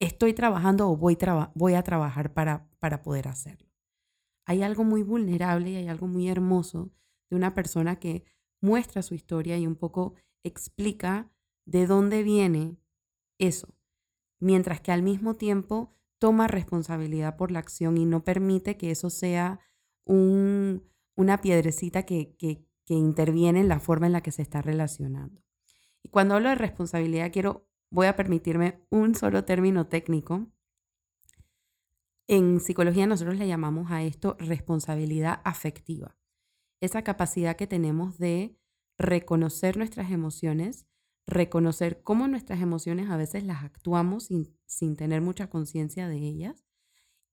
estoy 0.00 0.34
trabajando 0.34 0.88
o 0.88 0.96
voy, 0.96 1.16
voy 1.54 1.74
a 1.74 1.82
trabajar 1.82 2.34
para, 2.34 2.68
para 2.80 3.02
poder 3.02 3.28
hacerlo. 3.28 3.68
Hay 4.46 4.62
algo 4.62 4.84
muy 4.84 5.02
vulnerable 5.02 5.70
y 5.70 5.76
hay 5.76 5.88
algo 5.88 6.06
muy 6.06 6.28
hermoso 6.28 6.92
de 7.30 7.36
una 7.36 7.54
persona 7.54 7.98
que 7.98 8.24
muestra 8.60 9.02
su 9.02 9.14
historia 9.14 9.58
y 9.58 9.66
un 9.66 9.76
poco 9.76 10.14
explica 10.42 11.30
de 11.66 11.86
dónde 11.86 12.22
viene 12.22 12.76
eso, 13.38 13.74
mientras 14.40 14.80
que 14.80 14.92
al 14.92 15.02
mismo 15.02 15.34
tiempo 15.34 15.94
toma 16.24 16.48
responsabilidad 16.48 17.36
por 17.36 17.50
la 17.50 17.58
acción 17.58 17.98
y 17.98 18.06
no 18.06 18.24
permite 18.24 18.78
que 18.78 18.90
eso 18.90 19.10
sea 19.10 19.60
un, 20.06 20.82
una 21.16 21.42
piedrecita 21.42 22.04
que, 22.04 22.34
que, 22.38 22.64
interviene 22.86 23.60
en 23.60 23.68
la 23.68 23.78
forma 23.78 24.06
en 24.06 24.14
la 24.14 24.22
que 24.22 24.32
se 24.32 24.40
está 24.40 24.62
relacionando. 24.62 25.42
Y 26.02 26.08
cuando 26.08 26.34
hablo 26.34 26.48
de 26.48 26.54
responsabilidad, 26.54 27.30
quiero, 27.30 27.68
voy 27.90 28.06
a 28.06 28.16
permitirme 28.16 28.80
un 28.88 29.14
solo 29.14 29.44
término 29.44 29.86
técnico. 29.88 30.50
En 32.26 32.58
psicología 32.58 33.06
nosotros 33.06 33.36
le 33.36 33.46
llamamos 33.46 33.90
a 33.90 34.02
esto 34.02 34.38
responsabilidad 34.38 35.42
afectiva. 35.44 36.16
Esa 36.80 37.04
capacidad 37.04 37.56
que 37.56 37.66
tenemos 37.66 38.16
de 38.16 38.56
reconocer 38.96 39.76
nuestras 39.76 40.10
emociones, 40.10 40.86
reconocer 41.26 42.02
cómo 42.02 42.28
nuestras 42.28 42.60
emociones 42.60 43.10
a 43.10 43.16
veces 43.16 43.44
las 43.44 43.64
actuamos 43.64 44.24
sin, 44.24 44.56
sin 44.66 44.96
tener 44.96 45.20
mucha 45.20 45.48
conciencia 45.48 46.08
de 46.08 46.18
ellas 46.18 46.64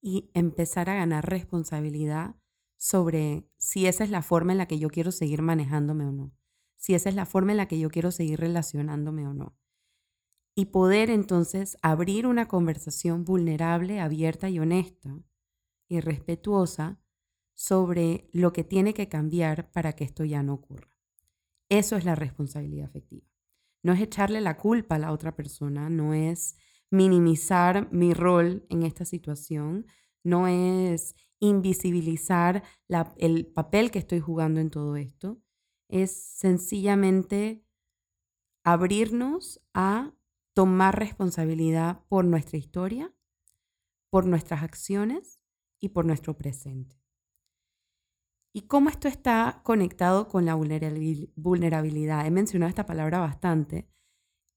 y 0.01 0.31
empezar 0.33 0.89
a 0.89 0.95
ganar 0.95 1.29
responsabilidad 1.29 2.35
sobre 2.77 3.47
si 3.57 3.85
esa 3.85 4.03
es 4.03 4.09
la 4.09 4.23
forma 4.23 4.53
en 4.53 4.57
la 4.57 4.67
que 4.67 4.79
yo 4.79 4.89
quiero 4.89 5.11
seguir 5.11 5.41
manejándome 5.41 6.05
o 6.05 6.11
no, 6.11 6.33
si 6.77 6.95
esa 6.95 7.09
es 7.09 7.15
la 7.15 7.25
forma 7.25 7.51
en 7.51 7.57
la 7.57 7.67
que 7.67 7.77
yo 7.77 7.89
quiero 7.91 8.11
seguir 8.11 8.39
relacionándome 8.39 9.27
o 9.27 9.33
no. 9.33 9.55
Y 10.55 10.65
poder 10.65 11.09
entonces 11.09 11.77
abrir 11.81 12.25
una 12.25 12.47
conversación 12.47 13.23
vulnerable, 13.23 13.99
abierta 13.99 14.49
y 14.49 14.59
honesta 14.59 15.21
y 15.87 15.99
respetuosa 15.99 16.99
sobre 17.53 18.27
lo 18.33 18.51
que 18.51 18.63
tiene 18.63 18.93
que 18.93 19.07
cambiar 19.07 19.71
para 19.71 19.93
que 19.93 20.03
esto 20.03 20.25
ya 20.25 20.41
no 20.41 20.53
ocurra. 20.55 20.97
Eso 21.69 21.95
es 21.95 22.03
la 22.03 22.15
responsabilidad 22.15 22.87
afectiva. 22.87 23.30
No 23.83 23.93
es 23.93 24.01
echarle 24.01 24.41
la 24.41 24.57
culpa 24.57 24.95
a 24.95 24.99
la 24.99 25.11
otra 25.11 25.35
persona, 25.35 25.89
no 25.89 26.13
es 26.13 26.55
minimizar 26.91 27.91
mi 27.91 28.13
rol 28.13 28.65
en 28.69 28.83
esta 28.83 29.05
situación, 29.05 29.87
no 30.23 30.47
es 30.47 31.15
invisibilizar 31.39 32.63
el 33.17 33.47
papel 33.47 33.89
que 33.89 33.99
estoy 33.99 34.19
jugando 34.19 34.59
en 34.59 34.69
todo 34.69 34.95
esto, 34.95 35.41
es 35.89 36.11
sencillamente 36.15 37.65
abrirnos 38.63 39.59
a 39.73 40.13
tomar 40.53 40.99
responsabilidad 40.99 42.03
por 42.07 42.25
nuestra 42.25 42.57
historia, 42.57 43.13
por 44.09 44.25
nuestras 44.25 44.61
acciones 44.63 45.39
y 45.79 45.89
por 45.89 46.05
nuestro 46.05 46.37
presente. 46.37 47.01
¿Y 48.53 48.63
cómo 48.63 48.89
esto 48.89 49.07
está 49.07 49.61
conectado 49.63 50.27
con 50.27 50.45
la 50.45 50.55
vulnerabilidad? 50.55 52.25
He 52.25 52.31
mencionado 52.31 52.69
esta 52.69 52.85
palabra 52.85 53.19
bastante 53.19 53.87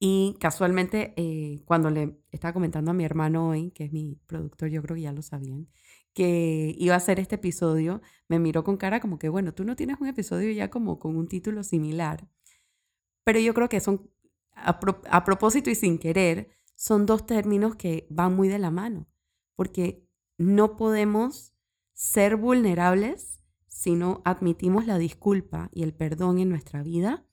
y 0.01 0.37
casualmente 0.41 1.15
eh, 1.17 1.63
cuando 1.65 1.91
le 1.91 2.21
estaba 2.31 2.53
comentando 2.53 2.91
a 2.91 2.95
mi 2.95 3.05
hermano 3.05 3.49
hoy, 3.49 3.71
que 3.71 3.85
es 3.85 3.93
mi 3.93 4.17
productor, 4.27 4.69
yo 4.69 4.83
creo 4.83 4.97
que 4.97 5.03
ya 5.03 5.13
lo 5.13 5.23
sabían, 5.23 5.69
que 6.13 6.75
iba 6.79 6.95
a 6.95 6.99
hacer 6.99 7.21
este 7.21 7.37
episodio, 7.37 8.03
me 8.29 8.39
miró 8.39 8.65
con 8.65 8.77
cara 8.77 9.01
como 9.01 9.19
que, 9.19 9.29
bueno, 9.29 9.55
tú 9.55 9.65
no 9.65 9.77
tienes 9.77 10.01
un 10.01 10.09
episodio 10.09 10.51
ya 10.53 10.71
como 10.71 10.99
con 10.99 11.17
un 11.17 11.29
título 11.29 11.63
similar. 11.63 12.29
Pero 13.25 13.39
yo 13.41 13.55
creo 13.55 13.69
que 13.69 13.81
son, 13.81 14.11
a, 14.53 14.79
propósito 15.25 15.71
y 15.71 15.75
sin 15.75 15.99
querer, 15.99 16.51
son 16.75 17.07
dos 17.07 17.25
términos 17.27 17.77
que 17.77 18.07
van 18.11 18.37
muy 18.37 18.49
de 18.49 18.59
la 18.59 18.71
mano, 18.71 19.09
porque 19.57 20.05
no 20.37 20.77
podemos 20.77 21.55
ser 21.95 22.37
vulnerables 22.37 23.34
si 23.85 23.97
no 23.97 24.23
admitimos 24.25 24.87
la 24.87 24.97
disculpa 24.97 25.69
y 25.71 25.83
el 25.83 25.93
perdón 25.93 26.39
en 26.39 26.49
nuestra 26.49 26.83
vida 26.83 27.27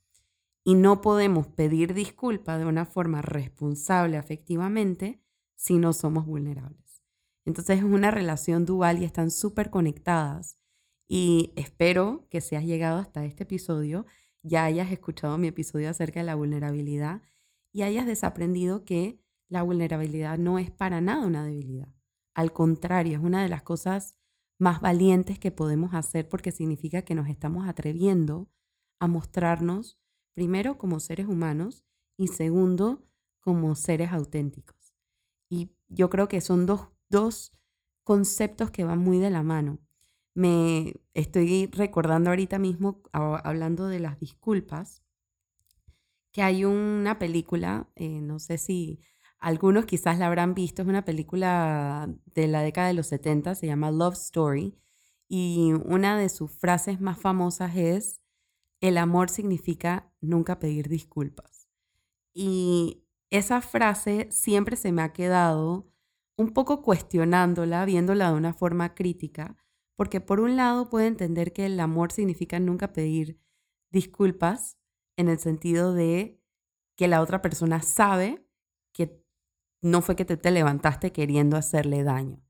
y 0.66 0.76
no 0.76 1.00
podemos 1.00 1.48
pedir 1.48 1.94
disculpa 1.94 2.58
de 2.58 2.66
una 2.66 2.84
forma 2.84 3.22
responsable 3.22 4.18
afectivamente 4.18 5.24
si 5.56 5.78
no 5.78 5.94
somos 5.94 6.26
vulnerables. 6.26 7.04
Entonces 7.46 7.78
es 7.78 7.86
una 7.86 8.12
relación 8.12 8.66
dual 8.66 9.02
y 9.02 9.06
están 9.06 9.32
súper 9.32 9.70
conectadas. 9.70 10.58
Y 11.08 11.54
espero 11.56 12.28
que 12.30 12.42
si 12.42 12.58
has 12.58 12.66
llegado 12.66 13.00
hasta 13.00 13.24
este 13.24 13.44
episodio, 13.44 14.06
ya 14.44 14.66
hayas 14.66 14.92
escuchado 14.92 15.38
mi 15.38 15.48
episodio 15.48 15.90
acerca 15.90 16.20
de 16.20 16.26
la 16.26 16.36
vulnerabilidad 16.36 17.22
y 17.72 17.84
hayas 17.84 18.06
desaprendido 18.06 18.84
que 18.84 19.22
la 19.48 19.64
vulnerabilidad 19.64 20.38
no 20.38 20.60
es 20.60 20.70
para 20.70 21.00
nada 21.00 21.26
una 21.26 21.46
debilidad. 21.46 21.96
Al 22.34 22.52
contrario, 22.52 23.18
es 23.18 23.24
una 23.24 23.42
de 23.42 23.48
las 23.48 23.64
cosas 23.64 24.18
más 24.62 24.80
valientes 24.80 25.40
que 25.40 25.50
podemos 25.50 25.96
hacer 25.96 26.30
porque 26.30 26.52
significa 26.52 27.02
que 27.02 27.16
nos 27.16 27.28
estamos 27.28 27.68
atreviendo 27.68 28.48
a 29.00 29.08
mostrarnos, 29.08 30.00
primero, 30.36 30.78
como 30.78 31.00
seres 31.00 31.28
humanos 31.28 31.84
y 32.16 32.28
segundo, 32.28 33.04
como 33.40 33.74
seres 33.74 34.12
auténticos. 34.12 34.94
Y 35.50 35.72
yo 35.90 36.12
creo 36.12 36.28
que 36.28 36.42
son 36.42 36.68
dos 36.68 36.90
dos 37.10 37.52
conceptos 38.04 38.70
que 38.70 38.86
van 38.86 39.00
muy 39.00 39.18
de 39.18 39.32
la 39.32 39.42
mano. 39.42 39.80
Me 40.36 40.94
estoy 41.16 41.68
recordando 41.68 42.30
ahorita 42.30 42.60
mismo, 42.60 43.02
hablando 43.12 43.88
de 43.88 44.00
las 44.00 44.20
disculpas, 44.20 45.02
que 46.32 46.44
hay 46.44 46.66
una 46.66 47.18
película, 47.18 47.90
eh, 47.96 48.22
no 48.22 48.38
sé 48.38 48.60
si 48.60 49.02
algunos 49.42 49.86
quizás 49.86 50.20
la 50.20 50.28
habrán 50.28 50.54
visto, 50.54 50.84
es 50.84 50.88
una 50.88 51.04
película 51.04 52.14
de 52.28 52.48
la 52.48 52.62
década 52.62 52.88
de 52.88 52.94
los 52.94 53.08
70, 53.08 53.56
se 53.56 53.68
llama 53.68 53.92
Love 53.92 54.14
Story, 54.14 54.78
y 55.28 55.74
una 55.86 56.18
de 56.18 56.30
sus 56.30 56.52
frases 56.52 57.02
más 57.02 57.20
famosas 57.20 57.76
es, 57.76 58.22
el 58.82 58.98
amor 58.98 59.30
significa 59.30 60.14
nunca 60.22 60.60
pedir 60.60 60.90
disculpas. 60.90 61.68
Y 62.34 63.04
esa 63.30 63.62
frase 63.62 64.28
siempre 64.32 64.76
se 64.76 64.92
me 64.92 65.02
ha 65.02 65.14
quedado 65.14 65.92
un 66.38 66.54
poco 66.54 66.82
cuestionándola, 66.82 67.86
viéndola 67.86 68.32
de 68.32 68.38
una 68.38 68.54
forma 68.54 68.94
crítica, 68.96 69.58
Porque 69.96 70.20
por 70.22 70.40
un 70.40 70.56
lado 70.58 70.90
puede 70.90 71.08
entender 71.08 71.54
que 71.54 71.68
el 71.68 71.80
amor 71.80 72.12
significa 72.12 72.60
nunca 72.60 72.92
pedir 72.92 73.40
disculpas 73.92 74.80
en 75.16 75.30
el 75.30 75.38
sentido 75.38 75.94
de 75.94 76.42
que 76.96 77.08
la 77.08 77.22
otra 77.22 77.42
persona 77.42 77.82
sabe 77.84 78.44
que 78.94 79.21
no 79.82 80.02
fue 80.02 80.16
que 80.16 80.26
te, 80.26 80.38
te 80.38 80.52
levantaste 80.52 81.12
queriendo 81.12 81.58
hacerle 81.58 82.04
daño. 82.04 82.42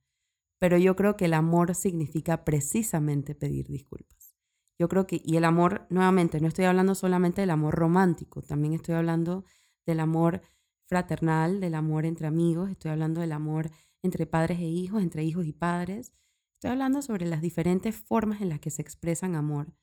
Pero 0.60 0.78
yo 0.78 0.96
creo 0.96 1.18
que 1.18 1.26
el 1.26 1.34
amor 1.34 1.76
significa 1.76 2.44
precisamente 2.44 3.36
pedir 3.36 3.68
disculpas. 3.68 4.36
Yo 4.78 4.90
creo 4.90 5.08
que, 5.08 5.22
y 5.24 5.38
el 5.38 5.46
amor, 5.46 5.88
nuevamente, 5.90 6.40
no 6.40 6.48
estoy 6.48 6.66
hablando 6.66 6.96
solamente 6.96 7.42
del 7.42 7.52
amor 7.52 7.76
romántico, 7.76 8.42
también 8.42 8.74
estoy 8.74 8.96
hablando 8.96 9.46
del 9.86 10.00
amor 10.00 10.42
fraternal, 10.88 11.60
del 11.60 11.76
amor 11.76 12.06
entre 12.06 12.28
amigos, 12.28 12.70
estoy 12.70 12.92
hablando 12.92 13.22
del 13.22 13.32
amor 13.32 13.70
entre 14.04 14.26
padres 14.26 14.60
e 14.60 14.66
hijos, 14.66 15.02
entre 15.02 15.24
hijos 15.24 15.46
y 15.46 15.54
padres, 15.54 16.12
Estoy 16.62 16.74
hablando 16.74 17.02
sobre 17.02 17.26
las 17.26 17.42
diferentes 17.42 17.96
formas 17.96 18.40
en 18.40 18.50
las 18.50 18.60
que 18.60 18.70
se 18.70 18.84
expresan 18.84 19.34
amor. 19.34 19.74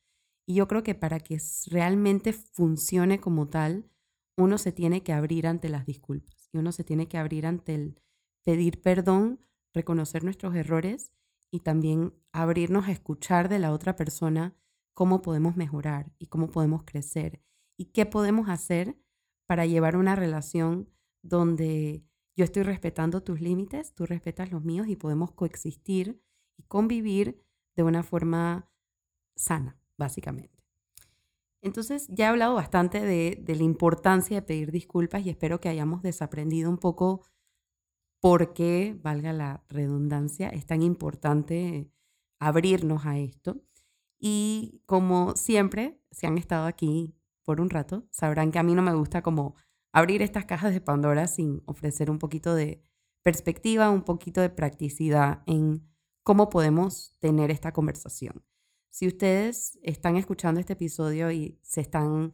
Y 0.47 0.55
yo 0.55 0.69
creo 0.69 0.85
que 0.85 0.95
para 0.95 1.19
que 1.19 1.37
realmente 1.67 2.33
funcione 2.33 3.19
como 3.19 3.49
tal, 3.49 3.91
uno 4.37 4.59
se 4.59 4.71
tiene 4.71 5.03
que 5.03 5.13
abrir 5.13 5.49
ante 5.49 5.69
las 5.71 5.87
disculpas 5.87 6.38
y 6.53 6.59
uno 6.59 6.73
se 6.73 6.85
tiene 6.85 7.09
que 7.09 7.19
abrir 7.19 7.47
ante 7.47 7.75
el 7.75 8.01
pedir 8.45 8.81
perdón, 8.81 9.41
reconocer 9.75 10.25
nuestros 10.25 10.55
errores 10.55 11.13
y 11.51 11.61
también 11.61 12.15
abrirnos 12.33 12.89
a 12.89 12.93
escuchar 12.93 13.49
de 13.49 13.59
la 13.59 13.73
otra 13.73 13.97
persona 13.97 14.57
cómo 14.95 15.23
podemos 15.23 15.57
mejorar 15.57 16.13
y 16.19 16.27
cómo 16.27 16.51
podemos 16.51 16.83
crecer 16.85 17.43
y 17.77 17.87
qué 17.87 18.07
podemos 18.07 18.49
hacer 18.49 18.99
para 19.47 19.67
llevar 19.67 19.97
una 19.97 20.17
relación 20.17 20.91
donde 21.23 22.05
yo 22.37 22.45
estoy 22.45 22.63
respetando 22.63 23.23
tus 23.23 23.41
límites, 23.41 23.95
tú 23.95 24.07
respetas 24.07 24.51
los 24.51 24.65
míos 24.65 24.89
y 24.89 24.97
podemos 24.97 25.33
coexistir 25.33 26.23
y 26.57 26.65
convivir 26.65 27.45
de 27.77 27.83
una 27.83 28.03
forma 28.03 28.71
sana, 29.37 29.79
básicamente. 29.97 30.58
Entonces, 31.61 32.07
ya 32.09 32.27
he 32.27 32.29
hablado 32.29 32.55
bastante 32.55 33.01
de, 33.01 33.43
la 33.47 33.63
importancia 33.63 34.37
de 34.37 34.43
pedir 34.43 34.71
disculpas 34.71 35.25
y 35.25 35.31
espero 35.31 35.61
que 35.61 35.69
hayamos 35.69 36.03
desaprendido 36.03 36.71
un 36.71 36.79
poco 36.79 37.23
por 38.21 38.53
qué, 38.53 38.99
valga 39.03 39.33
la 39.33 39.65
redundancia, 39.69 40.49
es 40.49 40.67
tan 40.67 40.83
importante 40.83 41.91
abrirnos 42.41 43.07
a 43.07 43.19
esto. 43.19 43.61
Y 44.19 44.83
como 44.87 45.35
siempre, 45.37 46.01
si 46.11 46.27
han 46.27 46.39
estado 46.39 46.67
aquí 46.67 47.15
por 47.45 47.61
un 47.61 47.71
rato, 47.71 48.07
sabrán 48.11 48.51
que 48.51 48.59
a 48.59 48.63
mí 48.63 48.75
no 48.75 48.83
me 48.83 48.95
gusta 48.95 49.23
como 49.23 49.55
abrir 49.93 50.23
estas 50.23 50.45
cajas 50.45 50.73
de 50.73 50.81
Pandora 50.81 51.27
sin 51.27 51.63
ofrecer 51.67 52.11
un 52.11 52.19
poquito 52.19 52.55
de 52.55 52.83
perspectiva, 53.23 53.91
un 53.91 54.03
poquito 54.03 54.41
de 54.41 54.51
practicidad 54.51 55.43
en 55.47 55.89
cómo 56.23 56.51
podemos 56.51 57.17
tener 57.21 57.51
esta 57.51 57.73
conversación. 57.73 58.45
Si 58.91 59.07
ustedes 59.07 59.79
están 59.83 60.17
escuchando 60.17 60.61
este 60.61 60.73
episodio 60.73 61.31
y 61.31 61.59
se 61.63 61.81
están 61.81 62.33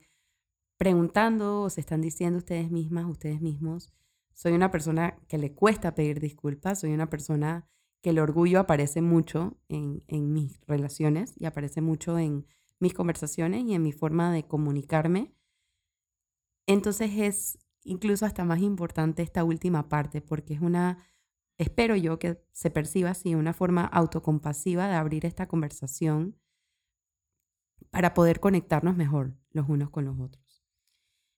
preguntando 0.76 1.62
o 1.62 1.70
se 1.70 1.80
están 1.80 2.00
diciendo 2.00 2.38
ustedes 2.38 2.70
mismas, 2.70 3.06
ustedes 3.06 3.40
mismos, 3.40 3.92
soy 4.32 4.52
una 4.52 4.70
persona 4.70 5.16
que 5.28 5.38
le 5.38 5.54
cuesta 5.54 5.94
pedir 5.94 6.20
disculpas, 6.20 6.80
soy 6.80 6.92
una 6.92 7.10
persona 7.10 7.68
que 8.02 8.10
el 8.10 8.18
orgullo 8.18 8.60
aparece 8.60 9.00
mucho 9.00 9.56
en, 9.68 10.02
en 10.08 10.32
mis 10.32 10.60
relaciones 10.66 11.34
y 11.38 11.46
aparece 11.46 11.80
mucho 11.80 12.18
en 12.18 12.46
mis 12.78 12.94
conversaciones 12.94 13.64
y 13.64 13.74
en 13.74 13.82
mi 13.82 13.92
forma 13.92 14.32
de 14.32 14.46
comunicarme. 14.46 15.34
Entonces 16.66 17.10
es 17.14 17.58
incluso 17.82 18.26
hasta 18.26 18.44
más 18.44 18.60
importante 18.60 19.22
esta 19.22 19.44
última 19.44 19.88
parte 19.88 20.20
porque 20.20 20.54
es 20.54 20.60
una 20.60 20.98
espero 21.58 21.96
yo 21.96 22.18
que 22.18 22.42
se 22.52 22.70
perciba 22.70 23.10
así, 23.10 23.34
una 23.34 23.52
forma 23.52 23.84
autocompasiva 23.84 24.88
de 24.88 24.94
abrir 24.94 25.26
esta 25.26 25.46
conversación 25.46 26.36
para 27.90 28.14
poder 28.14 28.40
conectarnos 28.40 28.96
mejor 28.96 29.34
los 29.50 29.68
unos 29.68 29.90
con 29.90 30.04
los 30.04 30.18
otros. 30.18 30.64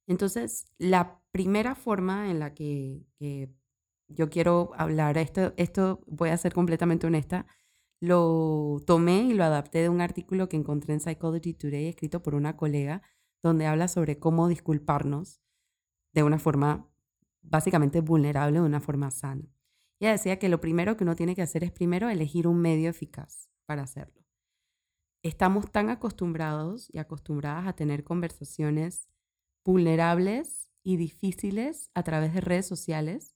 Entonces, 0.06 0.66
la 0.78 1.20
primera 1.32 1.74
forma 1.74 2.30
en 2.30 2.38
la 2.38 2.54
que, 2.54 3.04
yo 4.08 4.30
quiero 4.30 4.70
hablar, 4.76 5.18
esto, 5.18 5.52
esto 5.56 6.02
voy 6.06 6.30
a 6.30 6.36
ser 6.36 6.54
completamente 6.54 7.06
honesta, 7.06 7.46
lo 8.00 8.78
tomé 8.86 9.22
y 9.22 9.34
lo 9.34 9.44
adapté 9.44 9.80
de 9.80 9.88
un 9.88 10.00
artículo 10.00 10.48
que 10.48 10.56
encontré 10.56 10.94
en 10.94 11.00
Psychology 11.00 11.54
Today, 11.54 11.88
escrito 11.88 12.22
por 12.22 12.34
una 12.34 12.56
colega, 12.56 13.02
donde 13.42 13.66
habla 13.66 13.88
sobre 13.88 14.18
cómo 14.18 14.48
disculparnos 14.48 15.40
de 16.12 16.22
una 16.22 16.38
forma 16.38 16.88
básicamente 17.42 18.00
vulnerable, 18.00 18.60
de 18.60 18.66
una 18.66 18.80
forma 18.80 19.10
sana. 19.10 19.44
Ella 19.98 20.12
decía 20.12 20.38
que 20.38 20.48
lo 20.48 20.60
primero 20.60 20.96
que 20.96 21.04
uno 21.04 21.16
tiene 21.16 21.34
que 21.34 21.42
hacer 21.42 21.64
es 21.64 21.72
primero 21.72 22.08
elegir 22.08 22.46
un 22.46 22.60
medio 22.60 22.90
eficaz 22.90 23.48
para 23.66 23.82
hacerlo. 23.82 24.25
Estamos 25.26 25.72
tan 25.72 25.90
acostumbrados 25.90 26.88
y 26.92 26.98
acostumbradas 26.98 27.66
a 27.66 27.72
tener 27.72 28.04
conversaciones 28.04 29.08
vulnerables 29.64 30.70
y 30.84 30.98
difíciles 30.98 31.90
a 31.94 32.04
través 32.04 32.32
de 32.32 32.40
redes 32.40 32.66
sociales 32.66 33.34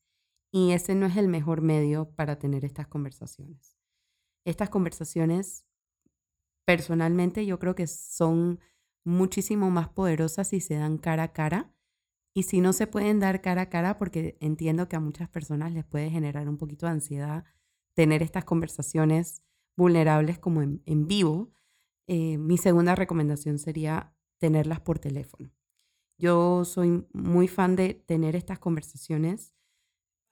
y 0.53 0.71
ese 0.71 0.95
no 0.95 1.07
es 1.07 1.17
el 1.17 1.27
mejor 1.27 1.63
medio 1.63 2.09
para 2.13 2.39
tener 2.39 2.65
estas 2.65 2.87
conversaciones. 2.87 3.77
Estas 4.45 4.71
conversaciones, 4.71 5.67
personalmente, 6.65 7.45
yo 7.45 7.59
creo 7.59 7.75
que 7.75 7.89
son 7.89 8.61
muchísimo 9.05 9.73
más 9.73 9.89
poderosas 9.89 10.47
si 10.47 10.61
se 10.61 10.77
dan 10.77 10.97
cara 10.97 11.25
a 11.25 11.33
cara 11.33 11.75
y 12.33 12.45
si 12.45 12.61
no 12.61 12.73
se 12.73 12.87
pueden 12.87 13.19
dar 13.19 13.41
cara 13.41 13.63
a 13.63 13.69
cara, 13.69 13.99
porque 13.99 14.39
entiendo 14.39 14.89
que 14.89 14.95
a 14.95 15.01
muchas 15.01 15.29
personas 15.29 15.73
les 15.73 15.85
puede 15.85 16.09
generar 16.09 16.49
un 16.49 16.57
poquito 16.57 16.87
de 16.87 16.93
ansiedad 16.93 17.45
tener 17.95 18.23
estas 18.23 18.45
conversaciones 18.45 19.43
vulnerables 19.77 20.39
como 20.39 20.63
en, 20.63 21.09
vivo, 21.09 21.51
eh, 22.13 22.39
mi 22.39 22.59
segunda 22.59 22.97
recomendación 22.97 23.61
sería 23.61 24.13
tenerlas 24.41 24.81
por 24.81 24.99
teléfono. 24.99 25.53
Yo 26.19 26.65
soy 26.65 27.07
muy 27.13 27.47
fan 27.47 27.77
de 27.77 27.95
tener 27.95 28.35
estas 28.35 28.59
conversaciones 28.59 29.55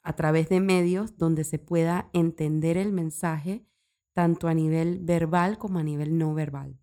a 0.03 0.17
través 0.17 0.49
de 0.49 0.59
medios 0.59 1.17
donde 1.19 1.45
se 1.45 1.61
pueda 1.61 2.11
entender 2.12 2.79
el 2.79 2.93
mensaje 2.93 3.64
tanto 4.12 4.49
a 4.49 4.55
nivel 4.55 4.99
verbal 4.99 5.57
como 5.57 5.79
a 5.79 5.85
nivel 5.85 6.19
no 6.19 6.35
verbal. 6.35 6.81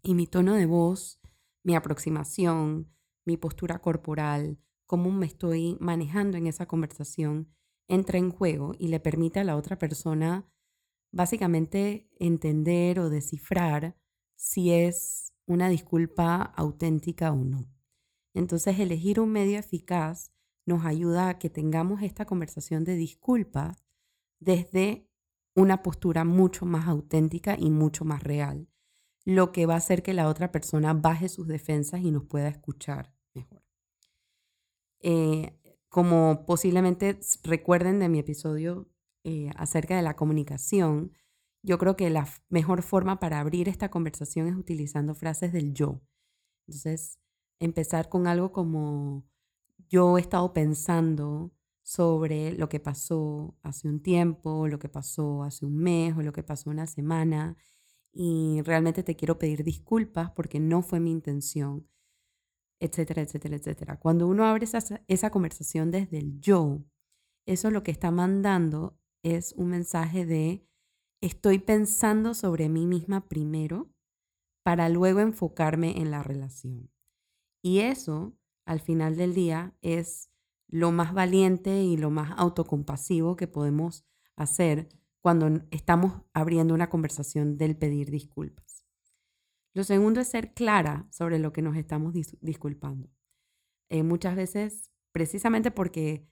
Y 0.00 0.14
mi 0.14 0.28
tono 0.28 0.54
de 0.54 0.66
voz, 0.66 1.20
mi 1.64 1.74
aproximación, 1.74 2.94
mi 3.24 3.36
postura 3.36 3.80
corporal, 3.80 4.60
cómo 4.86 5.10
me 5.10 5.26
estoy 5.26 5.76
manejando 5.80 6.36
en 6.36 6.46
esa 6.46 6.66
conversación, 6.66 7.52
entra 7.88 8.18
en 8.18 8.30
juego 8.30 8.74
y 8.78 8.86
le 8.86 9.00
permite 9.00 9.40
a 9.40 9.44
la 9.44 9.56
otra 9.56 9.76
persona 9.76 10.48
básicamente 11.10 12.08
entender 12.20 13.00
o 13.00 13.10
descifrar 13.10 13.96
si 14.44 14.72
es 14.72 15.32
una 15.46 15.70
disculpa 15.70 16.42
auténtica 16.42 17.32
o 17.32 17.36
no. 17.36 17.66
Entonces, 18.34 18.78
elegir 18.78 19.18
un 19.18 19.32
medio 19.32 19.58
eficaz 19.58 20.32
nos 20.66 20.84
ayuda 20.84 21.30
a 21.30 21.38
que 21.38 21.48
tengamos 21.48 22.02
esta 22.02 22.26
conversación 22.26 22.84
de 22.84 22.94
disculpa 22.94 23.74
desde 24.40 25.08
una 25.54 25.82
postura 25.82 26.24
mucho 26.24 26.66
más 26.66 26.88
auténtica 26.88 27.56
y 27.58 27.70
mucho 27.70 28.04
más 28.04 28.22
real, 28.22 28.68
lo 29.24 29.50
que 29.50 29.64
va 29.64 29.74
a 29.74 29.78
hacer 29.78 30.02
que 30.02 30.12
la 30.12 30.28
otra 30.28 30.52
persona 30.52 30.92
baje 30.92 31.30
sus 31.30 31.48
defensas 31.48 32.02
y 32.02 32.10
nos 32.10 32.24
pueda 32.24 32.48
escuchar 32.48 33.14
mejor. 33.32 33.62
Eh, 35.00 35.58
como 35.88 36.44
posiblemente 36.44 37.18
recuerden 37.44 37.98
de 37.98 38.10
mi 38.10 38.18
episodio 38.18 38.90
eh, 39.22 39.50
acerca 39.56 39.96
de 39.96 40.02
la 40.02 40.16
comunicación, 40.16 41.12
yo 41.64 41.78
creo 41.78 41.96
que 41.96 42.10
la 42.10 42.28
mejor 42.48 42.82
forma 42.82 43.18
para 43.18 43.40
abrir 43.40 43.68
esta 43.68 43.90
conversación 43.90 44.46
es 44.46 44.54
utilizando 44.54 45.14
frases 45.14 45.52
del 45.52 45.74
yo. 45.74 46.02
Entonces, 46.66 47.18
empezar 47.58 48.08
con 48.08 48.26
algo 48.26 48.52
como 48.52 49.24
yo 49.88 50.18
he 50.18 50.20
estado 50.20 50.52
pensando 50.52 51.52
sobre 51.82 52.52
lo 52.52 52.68
que 52.68 52.80
pasó 52.80 53.56
hace 53.62 53.88
un 53.88 54.00
tiempo, 54.00 54.68
lo 54.68 54.78
que 54.78 54.88
pasó 54.88 55.42
hace 55.42 55.66
un 55.66 55.76
mes 55.76 56.16
o 56.16 56.22
lo 56.22 56.32
que 56.32 56.42
pasó 56.42 56.70
una 56.70 56.86
semana 56.86 57.56
y 58.12 58.62
realmente 58.62 59.02
te 59.02 59.16
quiero 59.16 59.38
pedir 59.38 59.64
disculpas 59.64 60.30
porque 60.30 60.60
no 60.60 60.82
fue 60.82 61.00
mi 61.00 61.10
intención 61.10 61.88
etcétera, 62.80 63.22
etcétera, 63.22 63.56
etcétera. 63.56 63.98
Cuando 63.98 64.28
uno 64.28 64.44
abre 64.44 64.64
esa, 64.64 65.02
esa 65.08 65.30
conversación 65.30 65.90
desde 65.90 66.18
el 66.18 66.40
yo, 66.40 66.84
eso 67.46 67.70
lo 67.70 67.82
que 67.82 67.90
está 67.90 68.10
mandando 68.10 68.98
es 69.22 69.54
un 69.56 69.68
mensaje 69.68 70.26
de 70.26 70.66
estoy 71.20 71.58
pensando 71.58 72.34
sobre 72.34 72.68
mí 72.68 72.86
misma 72.86 73.28
primero 73.28 73.90
para 74.62 74.88
luego 74.88 75.20
enfocarme 75.20 75.98
en 76.00 76.10
la 76.10 76.22
relación. 76.22 76.90
Y 77.62 77.80
eso, 77.80 78.36
al 78.66 78.80
final 78.80 79.16
del 79.16 79.34
día, 79.34 79.76
es 79.82 80.30
lo 80.68 80.90
más 80.92 81.14
valiente 81.14 81.82
y 81.82 81.96
lo 81.96 82.10
más 82.10 82.32
autocompasivo 82.36 83.36
que 83.36 83.46
podemos 83.46 84.04
hacer 84.36 84.88
cuando 85.20 85.62
estamos 85.70 86.22
abriendo 86.32 86.74
una 86.74 86.90
conversación 86.90 87.56
del 87.56 87.76
pedir 87.76 88.10
disculpas. 88.10 88.84
Lo 89.72 89.84
segundo 89.84 90.20
es 90.20 90.28
ser 90.28 90.52
clara 90.54 91.06
sobre 91.10 91.38
lo 91.38 91.52
que 91.52 91.62
nos 91.62 91.76
estamos 91.76 92.14
disculpando. 92.40 93.08
Eh, 93.88 94.02
muchas 94.02 94.36
veces, 94.36 94.92
precisamente 95.12 95.70
porque 95.70 96.28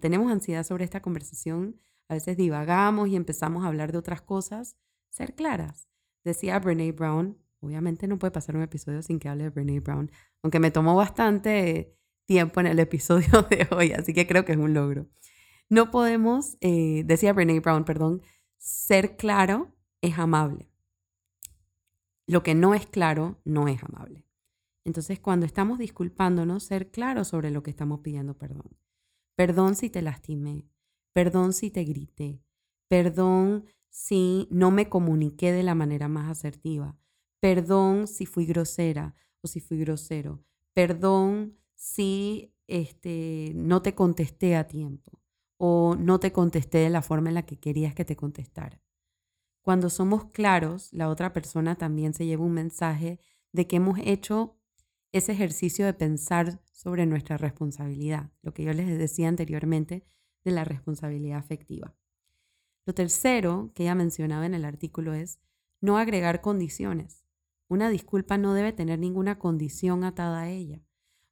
tenemos 0.00 0.30
ansiedad 0.32 0.64
sobre 0.64 0.84
esta 0.84 1.02
conversación, 1.02 1.80
a 2.08 2.14
veces 2.14 2.36
divagamos 2.36 3.08
y 3.08 3.16
empezamos 3.16 3.64
a 3.64 3.68
hablar 3.68 3.92
de 3.92 3.98
otras 3.98 4.22
cosas 4.22 4.76
ser 5.10 5.34
claras. 5.34 5.88
Decía 6.24 6.58
Brene 6.58 6.92
Brown, 6.92 7.38
obviamente 7.60 8.06
no 8.06 8.18
puede 8.18 8.30
pasar 8.30 8.56
un 8.56 8.62
episodio 8.62 9.02
sin 9.02 9.18
que 9.18 9.28
hable 9.28 9.44
de 9.44 9.50
Brene 9.50 9.80
Brown, 9.80 10.10
aunque 10.42 10.60
me 10.60 10.70
tomó 10.70 10.94
bastante 10.94 11.96
tiempo 12.24 12.60
en 12.60 12.66
el 12.66 12.78
episodio 12.78 13.42
de 13.42 13.66
hoy, 13.70 13.92
así 13.92 14.12
que 14.12 14.26
creo 14.26 14.44
que 14.44 14.52
es 14.52 14.58
un 14.58 14.74
logro. 14.74 15.08
No 15.68 15.90
podemos, 15.90 16.56
eh, 16.60 17.02
decía 17.04 17.32
Brene 17.32 17.60
Brown, 17.60 17.84
perdón, 17.84 18.22
ser 18.56 19.16
claro 19.16 19.74
es 20.00 20.18
amable. 20.18 20.70
Lo 22.26 22.42
que 22.42 22.54
no 22.54 22.74
es 22.74 22.86
claro 22.86 23.40
no 23.44 23.68
es 23.68 23.82
amable. 23.82 24.24
Entonces, 24.84 25.20
cuando 25.20 25.44
estamos 25.44 25.78
disculpándonos, 25.78 26.64
ser 26.64 26.90
claro 26.90 27.24
sobre 27.24 27.50
lo 27.50 27.62
que 27.62 27.70
estamos 27.70 28.00
pidiendo 28.00 28.38
perdón. 28.38 28.76
Perdón 29.34 29.74
si 29.74 29.90
te 29.90 30.02
lastimé. 30.02 30.66
Perdón 31.12 31.52
si 31.52 31.70
te 31.70 31.84
grité. 31.84 32.42
Perdón 32.88 33.64
si 33.88 34.48
no 34.50 34.70
me 34.70 34.88
comuniqué 34.88 35.52
de 35.52 35.62
la 35.62 35.74
manera 35.74 36.08
más 36.08 36.30
asertiva. 36.30 36.96
Perdón 37.40 38.06
si 38.06 38.26
fui 38.26 38.46
grosera 38.46 39.14
o 39.40 39.48
si 39.48 39.60
fui 39.60 39.78
grosero. 39.78 40.44
Perdón 40.74 41.58
si 41.74 42.54
este, 42.66 43.52
no 43.54 43.82
te 43.82 43.94
contesté 43.94 44.56
a 44.56 44.66
tiempo 44.66 45.20
o 45.56 45.96
no 45.96 46.20
te 46.20 46.32
contesté 46.32 46.78
de 46.78 46.90
la 46.90 47.02
forma 47.02 47.30
en 47.30 47.34
la 47.34 47.46
que 47.46 47.58
querías 47.58 47.94
que 47.94 48.04
te 48.04 48.16
contestara. 48.16 48.80
Cuando 49.62 49.90
somos 49.90 50.26
claros, 50.26 50.92
la 50.92 51.08
otra 51.08 51.32
persona 51.32 51.76
también 51.76 52.14
se 52.14 52.26
lleva 52.26 52.44
un 52.44 52.52
mensaje 52.52 53.20
de 53.52 53.66
que 53.66 53.76
hemos 53.76 53.98
hecho 53.98 54.56
ese 55.12 55.32
ejercicio 55.32 55.84
de 55.84 55.94
pensar 55.94 56.60
sobre 56.72 57.06
nuestra 57.06 57.38
responsabilidad, 57.38 58.30
lo 58.42 58.52
que 58.54 58.62
yo 58.62 58.72
les 58.72 58.98
decía 58.98 59.28
anteriormente 59.28 60.04
la 60.50 60.64
responsabilidad 60.64 61.38
afectiva. 61.38 61.94
Lo 62.86 62.94
tercero 62.94 63.70
que 63.74 63.84
ella 63.84 63.94
mencionaba 63.94 64.46
en 64.46 64.54
el 64.54 64.64
artículo 64.64 65.12
es 65.14 65.40
no 65.80 65.98
agregar 65.98 66.40
condiciones. 66.40 67.24
Una 67.68 67.90
disculpa 67.90 68.38
no 68.38 68.54
debe 68.54 68.72
tener 68.72 68.98
ninguna 68.98 69.38
condición 69.38 70.04
atada 70.04 70.42
a 70.42 70.50
ella. 70.50 70.82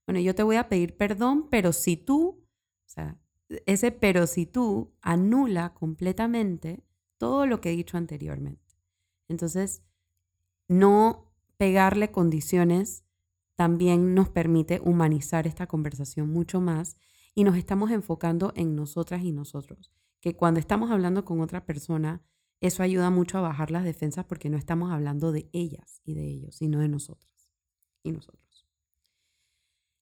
Bueno, 0.06 0.20
yo 0.20 0.34
te 0.34 0.42
voy 0.42 0.56
a 0.56 0.68
pedir 0.68 0.96
perdón, 0.96 1.48
pero 1.50 1.72
si 1.72 1.96
tú, 1.96 2.44
o 2.84 2.88
sea, 2.88 3.18
ese 3.64 3.90
pero 3.90 4.26
si 4.26 4.46
tú 4.46 4.92
anula 5.00 5.72
completamente 5.72 6.84
todo 7.16 7.46
lo 7.46 7.60
que 7.60 7.72
he 7.72 7.76
dicho 7.76 7.96
anteriormente. 7.96 8.76
Entonces, 9.28 9.82
no 10.68 11.32
pegarle 11.56 12.10
condiciones 12.10 13.04
también 13.54 14.14
nos 14.14 14.28
permite 14.28 14.80
humanizar 14.84 15.46
esta 15.46 15.66
conversación 15.66 16.28
mucho 16.28 16.60
más 16.60 16.96
y 17.36 17.44
nos 17.44 17.56
estamos 17.56 17.90
enfocando 17.90 18.52
en 18.56 18.74
nosotras 18.74 19.22
y 19.22 19.30
nosotros. 19.30 19.92
Que 20.20 20.34
cuando 20.34 20.58
estamos 20.58 20.90
hablando 20.90 21.26
con 21.26 21.42
otra 21.42 21.66
persona, 21.66 22.22
eso 22.60 22.82
ayuda 22.82 23.10
mucho 23.10 23.36
a 23.36 23.42
bajar 23.42 23.70
las 23.70 23.84
defensas 23.84 24.24
porque 24.24 24.48
no 24.48 24.56
estamos 24.56 24.90
hablando 24.90 25.32
de 25.32 25.50
ellas 25.52 26.00
y 26.02 26.14
de 26.14 26.24
ellos, 26.24 26.56
sino 26.56 26.80
de 26.80 26.88
nosotras 26.88 27.50
y 28.02 28.12
nosotros. 28.12 28.66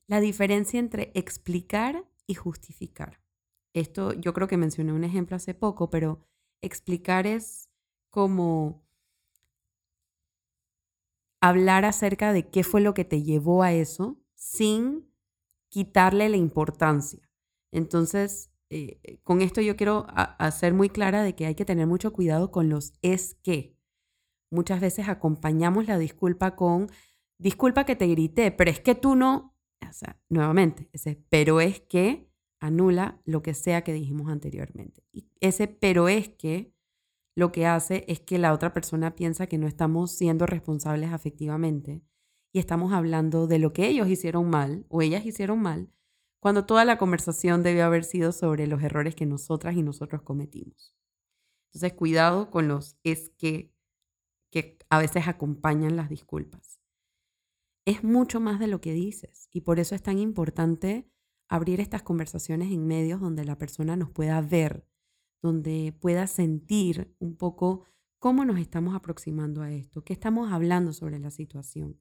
La 0.07 0.21
diferencia 0.21 0.79
entre 0.79 1.11
explicar 1.15 2.09
y 2.29 2.35
justificar. 2.35 3.21
Esto 3.73 4.13
yo 4.13 4.33
creo 4.33 4.47
que 4.47 4.57
mencioné 4.57 4.93
un 4.93 5.03
ejemplo 5.03 5.35
hace 5.35 5.55
poco, 5.55 5.91
pero 5.91 6.25
explicar 6.61 7.27
es 7.27 7.69
como 8.11 8.87
hablar 11.41 11.85
acerca 11.85 12.33
de 12.33 12.49
qué 12.49 12.63
fue 12.63 12.81
lo 12.81 12.95
que 12.95 13.05
te 13.05 13.25
llevó 13.25 13.65
a 13.65 13.73
eso 13.73 14.23
sin 14.37 15.13
quitarle 15.75 16.29
la 16.29 16.37
importancia. 16.37 17.29
Entonces, 17.73 18.53
eh, 18.71 19.01
eh, 19.03 19.19
con 19.25 19.43
esto 19.43 19.61
yo 19.61 19.75
quiero 19.75 20.07
hacer 20.15 20.73
muy 20.73 20.89
clara 20.89 21.25
de 21.25 21.35
que 21.35 21.47
hay 21.47 21.57
que 21.57 21.65
tener 21.65 21.89
mucho 21.89 22.13
cuidado 22.13 22.53
con 22.53 22.69
los 22.69 22.93
es 23.03 23.35
que. 23.43 23.77
Muchas 24.53 24.81
veces 24.81 25.09
acompañamos 25.09 25.89
la 25.89 25.99
disculpa 25.99 26.55
con, 26.55 26.89
disculpa 27.41 27.85
que 27.85 27.97
te 27.97 28.07
grité, 28.07 28.53
pero 28.53 28.71
es 28.71 28.79
que 28.79 28.95
tú 28.95 29.17
no, 29.17 29.57
o 29.83 29.93
sea, 29.93 30.23
nuevamente, 30.29 30.89
ese 30.93 31.21
pero 31.29 31.61
es 31.61 31.81
que 31.81 32.31
anula 32.61 33.21
lo 33.25 33.43
que 33.43 33.53
sea 33.53 33.83
que 33.83 33.93
dijimos 33.93 34.29
anteriormente. 34.31 35.03
Y 35.11 35.29
ese 35.41 35.67
pero 35.67 36.09
es 36.09 36.29
que 36.29 36.73
lo 37.35 37.51
que 37.51 37.67
hace 37.67 38.05
es 38.07 38.21
que 38.21 38.39
la 38.39 38.53
otra 38.53 38.73
persona 38.73 39.17
piensa 39.17 39.49
que 39.49 39.59
no 39.59 39.67
estamos 39.67 40.13
siendo 40.13 40.47
responsables 40.47 41.13
afectivamente 41.13 42.05
y 42.55 42.61
estamos 42.61 42.95
hablando 42.95 43.47
de 43.47 43.59
lo 43.59 43.75
que 43.75 43.89
ellos 43.89 44.09
hicieron 44.09 44.49
mal 44.49 44.87
o 44.89 45.03
ellas 45.03 45.27
hicieron 45.27 45.61
mal, 45.61 45.91
cuando 46.41 46.65
toda 46.65 46.85
la 46.85 46.97
conversación 46.97 47.63
debe 47.63 47.83
haber 47.83 48.05
sido 48.05 48.33
sobre 48.33 48.67
los 48.67 48.83
errores 48.83 49.15
que 49.15 49.27
nosotras 49.27 49.77
y 49.77 49.83
nosotros 49.83 50.23
cometimos. 50.23 50.95
Entonces, 51.69 51.93
cuidado 51.95 52.51
con 52.51 52.69
los 52.69 52.97
es 53.03 53.31
que 53.31 53.75
que 54.55 54.79
a 54.89 55.01
veces 55.01 55.27
acompañan 55.27 55.97
las 55.97 56.09
disculpas. 56.09 56.81
Es 57.85 58.05
mucho 58.05 58.39
más 58.39 58.61
de 58.61 58.69
lo 58.69 58.81
que 58.81 58.93
dices 58.93 59.49
y 59.51 59.63
por 59.63 59.81
eso 59.81 59.97
es 59.97 60.03
tan 60.05 60.21
importante 60.21 61.11
abrir 61.49 61.81
estas 61.81 62.05
conversaciones 62.05 62.71
en 62.71 62.87
medios 62.87 63.21
donde 63.21 63.45
la 63.45 63.59
persona 63.59 63.97
nos 63.97 64.13
pueda 64.13 64.41
ver, 64.41 64.87
donde 65.43 65.93
pueda 66.01 66.29
sentir 66.29 67.17
un 67.19 67.35
poco 67.37 67.83
cómo 68.21 68.45
nos 68.45 68.61
estamos 68.61 68.95
aproximando 68.95 69.61
a 69.61 69.73
esto, 69.73 70.05
qué 70.05 70.13
estamos 70.13 70.53
hablando 70.53 70.93
sobre 70.93 71.19
la 71.19 71.33
situación. 71.33 72.01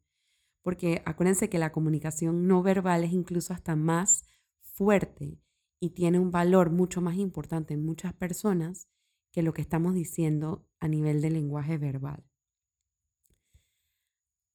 Porque 0.63 1.03
acuérdense 1.05 1.49
que 1.49 1.59
la 1.59 1.71
comunicación 1.71 2.47
no 2.47 2.63
verbal 2.63 3.03
es 3.03 3.13
incluso 3.13 3.53
hasta 3.53 3.75
más 3.75 4.23
fuerte 4.61 5.39
y 5.79 5.91
tiene 5.91 6.17
un 6.17 6.31
valor 6.31 6.71
mucho 6.71 7.01
más 7.01 7.17
importante 7.17 7.75
en 7.75 7.85
muchas 7.85 8.13
personas 8.13 8.87
que 9.31 9.43
lo 9.43 9.53
que 9.53 9.61
estamos 9.61 9.93
diciendo 9.93 10.65
a 10.79 10.87
nivel 10.87 11.21
de 11.21 11.29
lenguaje 11.29 11.77
verbal. 11.77 12.23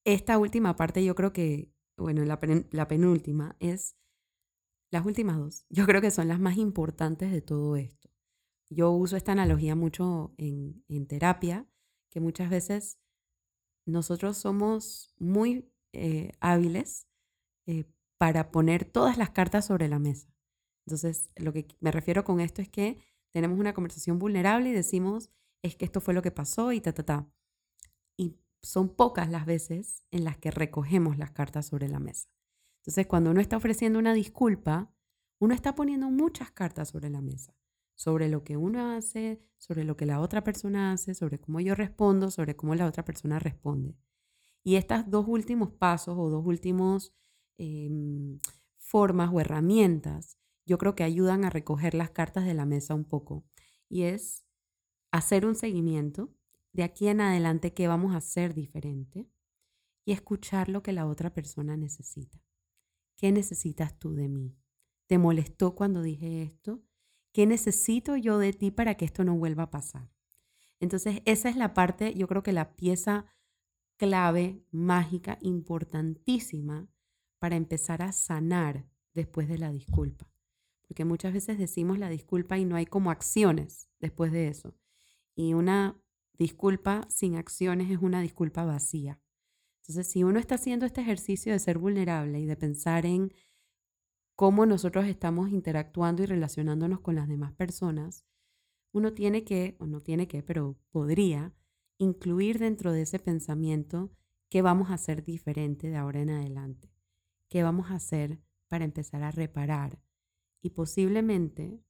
Esta 0.05 0.39
última 0.39 0.75
parte 0.75 1.05
yo 1.05 1.15
creo 1.15 1.33
que, 1.33 1.71
bueno, 1.97 2.25
la, 2.25 2.41
la 2.73 2.89
penúltima 2.89 3.57
es 3.61 3.97
las 4.91 5.05
últimas 5.05 5.37
dos. 5.37 5.67
Yo 5.69 5.85
creo 5.87 6.01
que 6.01 6.11
son 6.11 6.29
las 6.29 6.41
más 6.41 6.57
importantes 6.57 7.31
de 7.31 7.43
todo 7.43 7.77
esto. 7.77 8.09
Yo 8.71 8.91
uso 8.91 9.17
esta 9.17 9.33
analogía 9.33 9.75
mucho 9.75 10.35
en, 10.37 11.07
terapia, 11.07 11.67
que 12.11 12.21
muchas 12.21 12.51
veces 12.51 12.99
nosotros 13.87 14.37
somos 14.37 15.15
muy 15.19 15.71
eh, 15.99 16.33
hábiles 16.41 17.07
eh, 17.67 17.85
para 18.19 18.51
poner 18.51 18.85
todas 18.85 19.19
las 19.19 19.31
cartas 19.31 19.67
sobre 19.67 19.89
la 19.89 19.99
mesa. 19.99 20.29
Entonces, 20.87 21.31
lo 21.37 21.53
que 21.53 21.67
me 21.81 21.93
refiero 21.93 22.25
con 22.25 22.41
esto 22.41 22.63
es 22.63 22.69
que 22.69 22.99
tenemos 23.31 23.59
una 23.59 23.75
conversación 23.75 24.19
vulnerable 24.19 24.71
y 24.71 24.73
decimos, 24.73 25.31
es 25.63 25.77
que 25.77 25.85
esto 25.85 26.01
fue 26.01 26.15
lo 26.15 26.23
que 26.23 26.31
pasó 26.31 26.73
y 26.73 26.81
ta, 26.81 26.93
ta, 26.93 27.05
ta. 27.05 27.31
Y 28.17 28.39
son 28.63 28.89
pocas 28.89 29.29
las 29.29 29.45
veces 29.45 30.05
en 30.11 30.25
las 30.25 30.39
que 30.39 30.51
recogemos 30.51 31.19
las 31.19 31.31
cartas 31.31 31.67
sobre 31.67 31.89
la 31.89 32.01
mesa. 32.01 32.29
Entonces, 32.81 33.07
cuando 33.07 33.31
uno 33.31 33.41
está 33.41 33.57
ofreciendo 33.57 33.99
una 33.99 34.15
disculpa, 34.15 34.91
uno 35.41 35.55
está 35.55 35.75
poniendo 35.75 36.11
muchas 36.11 36.51
cartas 36.51 36.89
sobre 36.89 37.11
la 37.11 37.21
mesa, 37.21 37.55
sobre 37.95 38.29
lo 38.29 38.45
que 38.45 38.57
uno 38.57 38.93
hace, 38.93 39.41
sobre 39.59 39.85
lo 39.85 39.97
que 39.97 40.07
la 40.07 40.21
otra 40.21 40.43
persona 40.43 40.93
hace, 40.93 41.15
sobre 41.15 41.39
cómo 41.39 41.61
yo 41.61 41.75
respondo, 41.75 42.31
sobre 42.31 42.57
cómo 42.57 42.75
la 42.75 42.87
otra 42.87 43.05
persona 43.05 43.39
responde. 43.39 43.95
Y 44.69 44.77
estos 44.77 45.09
dos 45.09 45.25
últimos 45.27 45.71
pasos 45.71 46.15
o 46.19 46.29
dos 46.29 46.45
últimos 46.45 47.15
em, 47.57 48.39
formas 48.77 49.31
o 49.33 49.41
herramientas, 49.41 50.37
yo 50.67 50.77
creo 50.77 50.95
que 50.95 51.05
ayudan 51.05 51.47
a 51.47 51.49
recoger 51.49 51.95
las 51.95 52.11
cartas 52.11 52.45
de 52.45 52.53
la 52.53 52.67
mesa 52.67 52.95
un 52.95 53.07
poco. 53.07 53.47
Y 53.89 54.03
es 54.03 54.45
hacer 55.11 55.47
un 55.47 55.55
seguimiento 55.55 56.35
de 56.75 56.83
aquí 56.83 57.09
en 57.09 57.23
adelante 57.23 57.73
qué 57.73 57.89
vamos 57.89 58.13
a 58.13 58.19
hacer 58.19 58.53
diferente 58.53 59.27
y 60.05 60.13
escuchar 60.13 60.69
lo 60.69 60.83
que 60.83 60.93
la 60.93 61.07
otra 61.07 61.33
persona 61.33 61.79
necesita. 61.79 62.39
¿Qué 63.17 63.33
necesitas 63.33 63.99
tú 63.99 64.13
de 64.13 64.29
mí? 64.29 64.55
¿Te 65.07 65.17
molestó 65.17 65.77
cuando 65.77 66.03
dije 66.03 66.43
esto? 66.43 66.85
¿Qué 67.33 67.47
necesito 67.47 68.19
yo 68.19 68.37
de 68.37 68.53
ti 68.53 68.71
para 68.71 68.97
que 68.97 69.07
esto 69.07 69.25
no 69.25 69.35
vuelva 69.35 69.63
a 69.63 69.71
pasar? 69.71 70.13
Entonces, 70.79 71.23
esa 71.25 71.49
es 71.49 71.57
la 71.57 71.73
parte, 71.73 72.13
yo 72.13 72.29
creo 72.29 72.43
que 72.43 72.53
la 72.53 72.77
pieza 72.77 73.25
clave, 73.99 74.65
mágica, 74.71 75.39
importantísima 75.43 76.89
para 77.39 77.57
empezar 77.57 78.01
a 78.03 78.13
sanar 78.13 78.87
después 79.13 79.49
de 79.49 79.59
la 79.59 79.71
disculpa. 79.71 80.33
Porque 80.87 81.05
muchas 81.05 81.35
veces 81.35 81.59
decimos 81.59 81.99
la 81.99 82.09
disculpa 82.09 82.57
y 82.57 82.65
no 82.65 82.77
hay 82.77 82.87
como 82.87 83.11
acciones 83.11 83.91
después 84.01 84.33
de 84.33 84.49
eso. 84.49 84.75
Y 85.35 85.53
una 85.53 86.01
disculpa 86.33 87.07
sin 87.11 87.37
acciones 87.37 87.91
es 87.91 87.99
una 87.99 88.23
disculpa 88.23 88.65
vacía. 88.65 89.21
Entonces, 89.83 90.11
si 90.11 90.23
uno 90.23 90.39
está 90.39 90.55
haciendo 90.55 90.87
este 90.87 91.01
ejercicio 91.01 91.53
de 91.53 91.59
ser 91.59 91.79
vulnerable 91.79 92.41
y 92.41 92.47
de 92.47 92.57
pensar 92.57 93.05
en 93.05 93.35
cómo 94.35 94.67
nosotros 94.67 95.07
estamos 95.07 95.51
interactuando 95.51 96.23
y 96.23 96.27
relacionándonos 96.27 97.01
con 97.01 97.17
las 97.17 97.29
demás 97.29 97.53
personas, 97.53 98.25
uno 98.93 99.13
tiene 99.13 99.45
que, 99.45 99.77
o 99.81 99.87
no 99.87 100.01
tiene 100.01 100.29
que, 100.29 100.43
pero 100.43 100.79
podría 100.91 101.55
incluir 101.99 102.59
dentro 102.59 102.93
de 102.93 103.03
ese 103.03 103.19
pensamiento 103.19 104.11
qué 104.49 104.63
vamos 104.63 104.91
a 104.91 104.95
hacer 104.95 105.25
diferente 105.25 105.91
de 105.91 105.97
ahora 105.97 106.21
en 106.21 106.31
adelante, 106.31 106.91
qué 107.49 107.63
vamos 107.63 107.91
a 107.91 107.97
hacer 107.97 108.41
para 108.69 108.85
empezar 108.85 109.23
a 109.23 109.31
reparar 109.31 110.01
y 110.61 110.71
posiblemente, 110.71 111.83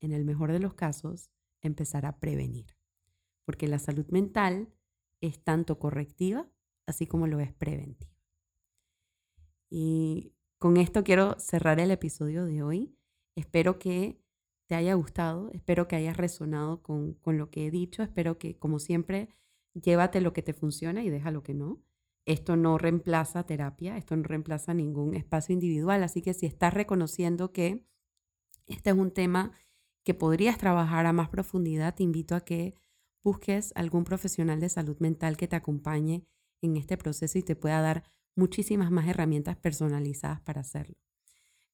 en 0.00 0.12
el 0.12 0.24
mejor 0.24 0.52
de 0.52 0.60
los 0.60 0.74
casos, 0.74 1.30
empezar 1.60 2.06
a 2.06 2.18
prevenir. 2.18 2.76
porque 3.44 3.66
la 3.66 3.80
salud 3.80 4.06
mental 4.10 4.72
es 5.20 5.42
tanto 5.42 5.78
correctiva 5.80 6.48
así 6.86 7.06
como 7.06 7.26
lo 7.26 7.40
es 7.40 7.52
preventiva. 7.52 8.14
Y 9.68 10.34
con 10.58 10.76
esto 10.76 11.02
quiero 11.02 11.38
cerrar 11.38 11.80
el 11.80 11.90
episodio 11.90 12.44
de 12.44 12.62
hoy. 12.62 12.96
Espero 13.34 13.78
que 13.78 14.20
te 14.66 14.74
haya 14.74 14.94
gustado, 14.94 15.50
espero 15.52 15.88
que 15.88 15.96
hayas 15.96 16.16
resonado 16.16 16.82
con, 16.82 17.14
con 17.14 17.38
lo 17.38 17.50
que 17.50 17.66
he 17.66 17.70
dicho, 17.70 18.02
espero 18.02 18.38
que 18.38 18.56
como 18.56 18.78
siempre 18.78 19.30
llévate 19.74 20.20
lo 20.20 20.32
que 20.32 20.42
te 20.42 20.52
funciona 20.52 21.02
y 21.02 21.10
deja 21.10 21.30
lo 21.30 21.42
que 21.42 21.54
no. 21.54 21.80
Esto 22.26 22.56
no 22.56 22.78
reemplaza 22.78 23.44
terapia, 23.44 23.96
esto 23.96 24.16
no 24.16 24.22
reemplaza 24.24 24.74
ningún 24.74 25.14
espacio 25.14 25.52
individual, 25.52 26.02
así 26.02 26.22
que 26.22 26.34
si 26.34 26.46
estás 26.46 26.74
reconociendo 26.74 27.52
que 27.52 27.86
este 28.66 28.90
es 28.90 28.96
un 28.96 29.10
tema 29.10 29.52
que 30.04 30.14
podrías 30.14 30.58
trabajar 30.58 31.06
a 31.06 31.12
más 31.12 31.28
profundidad, 31.28 31.94
te 31.94 32.02
invito 32.02 32.34
a 32.34 32.40
que 32.40 32.74
busques 33.22 33.72
algún 33.74 34.04
profesional 34.04 34.60
de 34.60 34.68
salud 34.68 34.96
mental 34.98 35.36
que 35.36 35.48
te 35.48 35.56
acompañe 35.56 36.26
en 36.62 36.76
este 36.76 36.96
proceso 36.96 37.38
y 37.38 37.42
te 37.42 37.56
pueda 37.56 37.80
dar 37.80 38.04
muchísimas 38.36 38.90
más 38.90 39.08
herramientas 39.08 39.56
personalizadas 39.56 40.40
para 40.40 40.60
hacerlo. 40.60 40.96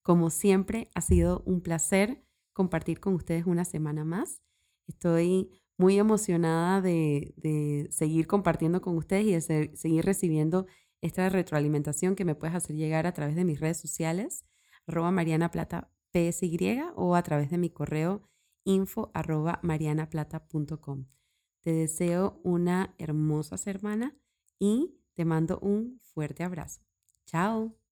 Como 0.02 0.30
siempre, 0.30 0.88
ha 0.94 1.00
sido 1.00 1.42
un 1.46 1.60
placer 1.60 2.24
compartir 2.52 3.00
con 3.00 3.14
ustedes 3.14 3.46
una 3.46 3.64
semana 3.64 4.04
más. 4.04 4.40
Estoy 4.86 5.50
muy 5.78 5.98
emocionada 5.98 6.80
de, 6.80 7.88
seguir 7.90 8.26
compartiendo 8.26 8.80
con 8.80 8.96
ustedes 8.96 9.26
y 9.26 9.32
de 9.32 9.76
seguir 9.76 10.04
recibiendo 10.04 10.66
esta 11.00 11.28
retroalimentación 11.28 12.16
que 12.16 12.24
me 12.24 12.34
puedes 12.34 12.56
hacer 12.56 12.76
llegar 12.76 13.06
a 13.06 13.12
través 13.12 13.36
de 13.36 13.44
mis 13.44 13.60
redes 13.60 13.78
sociales, 13.78 14.44
arroba 14.86 15.10
Mariana 15.10 15.50
Plata 15.50 15.90
PSY 16.12 16.80
o 16.94 17.14
a 17.14 17.22
través 17.22 17.50
de 17.50 17.58
mi 17.58 17.70
correo 17.70 18.22
info 18.64 19.10
arroba 19.14 19.60
marianaplata.com. 19.62 21.06
Te 21.62 21.72
deseo 21.72 22.40
una 22.42 22.94
hermosa 22.98 23.56
semana 23.56 24.16
y 24.58 25.00
te 25.14 25.24
mando 25.24 25.58
un 25.60 26.00
fuerte 26.02 26.44
abrazo. 26.44 26.82
Chao. 27.26 27.85